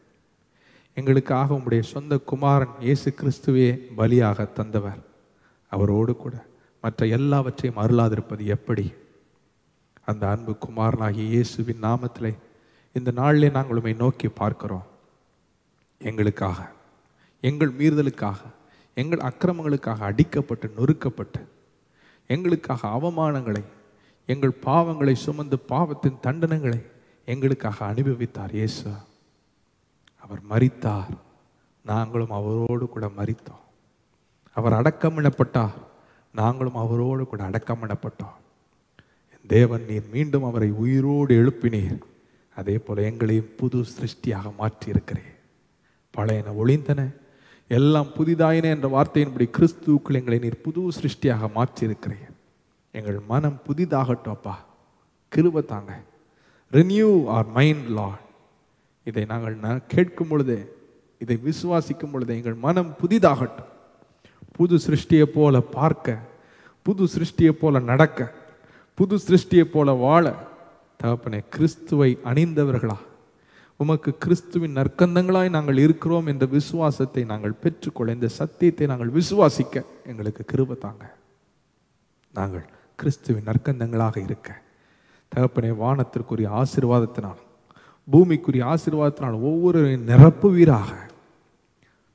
[0.98, 5.00] எங்களுக்காக உம்முடைய சொந்த குமாரன் இயேசு கிறிஸ்துவே பலியாக தந்தவர்.
[5.68, 6.46] அவரோடு கூட
[6.82, 8.94] மற்ற எல்லாவற்றையும் அருளாதிருப்பது எப்படி?
[10.06, 12.34] அந்த அன்பு குமாரனாகிய இயேசுவின் நாமத்திலே
[12.94, 14.88] இந்த நாளிலே நாங்கள் உண்மை நோக்கி பார்க்கிறோம்.
[15.98, 16.70] எங்களுக்காக
[17.42, 18.40] எங்கள் மீறுதலுக்காக
[18.94, 21.42] எங்கள் அக்கிரமங்களுக்காக அடிக்கப்பட்டு நொறுக்கப்பட்டு
[22.28, 23.64] எங்களுக்காக அவமானங்களை
[24.26, 26.86] எங்கள் பாவங்களை சுமந்து பாவத்தின் தண்டனங்களை
[27.26, 28.90] எங்களுக்காக அனுபவித்தார் இயேசு.
[30.20, 31.14] அவர் மறித்தார்
[31.86, 33.64] நாங்களும் அவரோடு கூட மறித்தோம்
[34.52, 35.18] அவர் அடக்கம்
[36.32, 37.84] நாங்களும் அவரோடு கூட அடக்கம்
[39.32, 42.00] என் தேவன் நீர் மீண்டும் அவரை உயிரோடு எழுப்பினீர்.
[42.56, 45.34] அதே போல எங்களையும் புது சிருஷ்டியாக மாற்றியிருக்கிறேன்
[46.14, 47.02] பழையன ஒளிந்தன.
[47.68, 52.33] எல்லாம் புதிதாயின என்ற வார்த்தையின்படி கிறிஸ்துவுக்குள் எங்களை நீர் புது சிருஷ்டியாக மாற்றி இருக்கிறேன்
[52.94, 54.66] எங்கள் மனம் புதிதாகட்டும் அப்பா.
[55.36, 56.02] கிருப தாங்க.
[56.72, 58.20] ரினியூ ஆர் மைண்ட் லார்ட்
[59.04, 60.76] இதை நாங்கள் ந- கேட்கும் பொழுது
[61.20, 63.72] இதை விசுவாசிக்கும் பொழுது எங்கள் மனம் புதிதாகட்டும்.
[64.52, 66.20] புது சிருஷ்டியை போல பார்க்க
[66.82, 68.34] புது சிருஷ்டியை போல நடக்க
[68.94, 70.36] புது சிருஷ்டியை போல வாழ
[71.04, 72.98] தகப்பனே கிறிஸ்துவை அணிந்தவர்களா?
[73.78, 80.78] உமக்கு கிறிஸ்துவின் நற்கந்தங்களாய் நாங்கள் இருக்கிறோம் என்ற விசுவாசத்தை நாங்கள் பெற்றுக்கொள்ள இந்த சத்தியத்தை நாங்கள் விசுவாசிக்க எங்களுக்கு கிருப
[80.78, 81.16] தாங்க.
[82.34, 82.66] நாங்கள்
[82.96, 84.50] கிறிஸ்துவின் நற்கந்தங்களாக இருக்க.
[85.32, 87.42] தகப்பனே வானத்திற்குரிய ஆசீர்வாதத்தினால்
[88.12, 90.92] பூமிக்குரிய ஆசீர்வாதத்தினால் நிரப்பு நிரப்புவீராக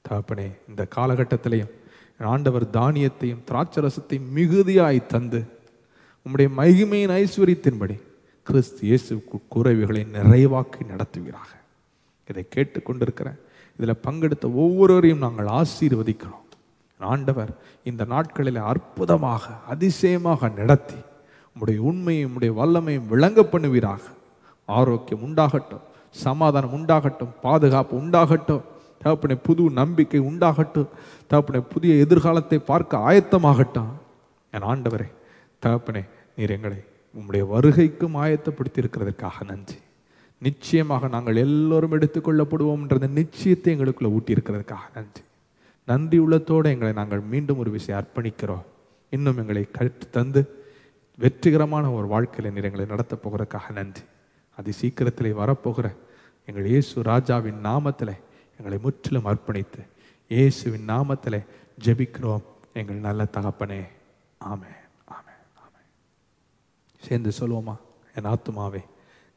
[0.04, 1.72] தகப்பனே இந்த காலகட்டத்திலையும்
[2.32, 5.40] ஆண்டவர் தானியத்தையும் திராட்சரசத்தையும் மிகுதியாய் தந்து
[6.26, 7.96] உம்முடைய மகிமையின் ஐஸ்வர்யத்தின்படி
[8.46, 11.50] கிறிஸ்து இயேசுக்கு குறைவுகளை நிறைவாக்கி நடத்துவீராக.
[12.28, 13.38] இதை கேட்டு கொண்டிருக்கிறேன்
[13.78, 16.46] இதில் பங்கெடுத்த ஒவ்வொருவரையும் நாங்கள் ஆசீர்வதிக்கிறோம்.
[17.00, 17.50] ஆண்டவர்
[17.84, 20.98] இந்த நாட்களில் அற்புதமாக அதிசயமாக நடத்தி
[21.56, 24.02] உம்முடைய உண்மையும் உம்முடைய வல்லமையும் விளங்க பண்ணுவீராக.
[24.68, 25.84] ஆரோக்கியம் உண்டாகட்டும்
[26.14, 28.66] சமாதானம் உண்டாகட்டும் பாதுகாப்பு உண்டாகட்டும்
[29.02, 30.92] தகப்பனை புது நம்பிக்கை உண்டாகட்டும்
[31.26, 33.90] தகப்பனை புதிய எதிர்காலத்தை பார்க்க ஆயத்தமாகட்டும்.
[34.52, 35.08] என் ஆண்டவரே
[35.64, 36.02] தகப்பனே
[36.36, 36.80] நீர் எங்களை
[37.14, 39.78] உம்முடைய வருகைக்கும் ஆயத்தப்படுத்தி இருக்கிறதற்காக நன்றி.
[40.38, 45.22] நிச்சயமாக நாங்கள் எல்லோரும் எடுத்துக்கொள்ளப்படுவோம்ன்றது நிச்சயத்தை எங்களுக்குள்ள ஊட்டி இருக்கிறதுக்காக நன்றி.
[45.90, 48.64] நன்றி உள்ளத்தோடு எங்களை நாங்கள் மீண்டும் ஒரு விஷயம் அர்ப்பணிக்கிறோம்.
[49.12, 50.40] இன்னும் எங்களை கற்று தந்து
[51.18, 54.02] வெற்றிகரமான ஒரு வாழ்க்கையில் நீர் எங்களை நடத்தப் போகிறதுக்காக நன்றி.
[54.58, 55.86] அதி சீக்கிரத்திலே வரப்போகிற
[56.48, 58.14] எங்கள் இயேசு ராஜாவின் நாமத்தில்
[58.58, 59.82] எங்களை முற்றிலும் அர்ப்பணித்து
[60.30, 61.38] இயேசுவின் நாமத்தில்
[61.84, 62.44] ஜெபிக்கிறோம்.
[62.80, 63.80] எங்கள் நல்ல தகப்பனே.
[64.40, 64.72] ஆமே
[65.14, 65.34] ஆமே
[65.64, 65.82] ஆமே
[67.02, 67.74] சேர்ந்து சொல்லுவோமா
[68.16, 68.82] என் ஆத்துமாவே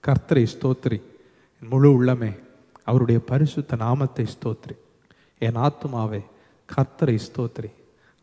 [0.03, 0.99] கர்த்தரை ஸ்தோத்ரி
[1.61, 2.31] என் முழு உள்ளமே
[2.89, 4.75] அவருடைய பரிசுத்த நாமத்தை ஸ்தோத்ரி
[5.47, 6.21] என் ஆத்துமாவே
[6.76, 7.69] கர்த்தரை இஸ்தோத்ரி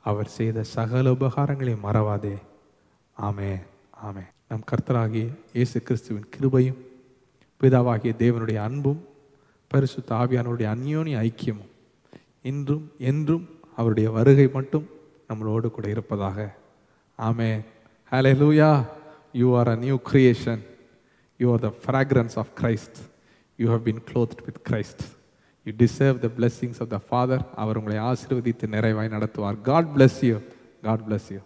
[0.00, 2.36] அவர் செய்த சகல உபகாரங்களையும் மறவாதே.
[3.16, 3.60] ஆமே
[4.06, 6.78] ஆமே நம் கர்த்தராகிய இயேசு கிறிஸ்துவின் கிருபையும்
[7.60, 9.08] பிதாவாகிய தேவனுடைய அன்பும்
[9.68, 11.72] பரிசுத்த தாவியானுடைய அந்யோனி ஐக்கியமும்
[12.42, 14.88] இன்றும் என்றும் அவருடைய வருகை மட்டும்
[15.28, 16.54] நம்மளோடு கூட இருப்பதாக.
[17.18, 17.64] ஆமே
[18.42, 18.88] hallelujah
[19.32, 20.62] you are a new creation
[21.38, 22.98] you are the fragrance of Christ
[23.56, 25.17] you have been clothed with Christ
[25.68, 30.36] you deserve the blessings of the Father அவர் உங்களை ஆசிர்வதித்து நிறைவாய் நடத்துவார் God bless you
[30.82, 31.40] God bless you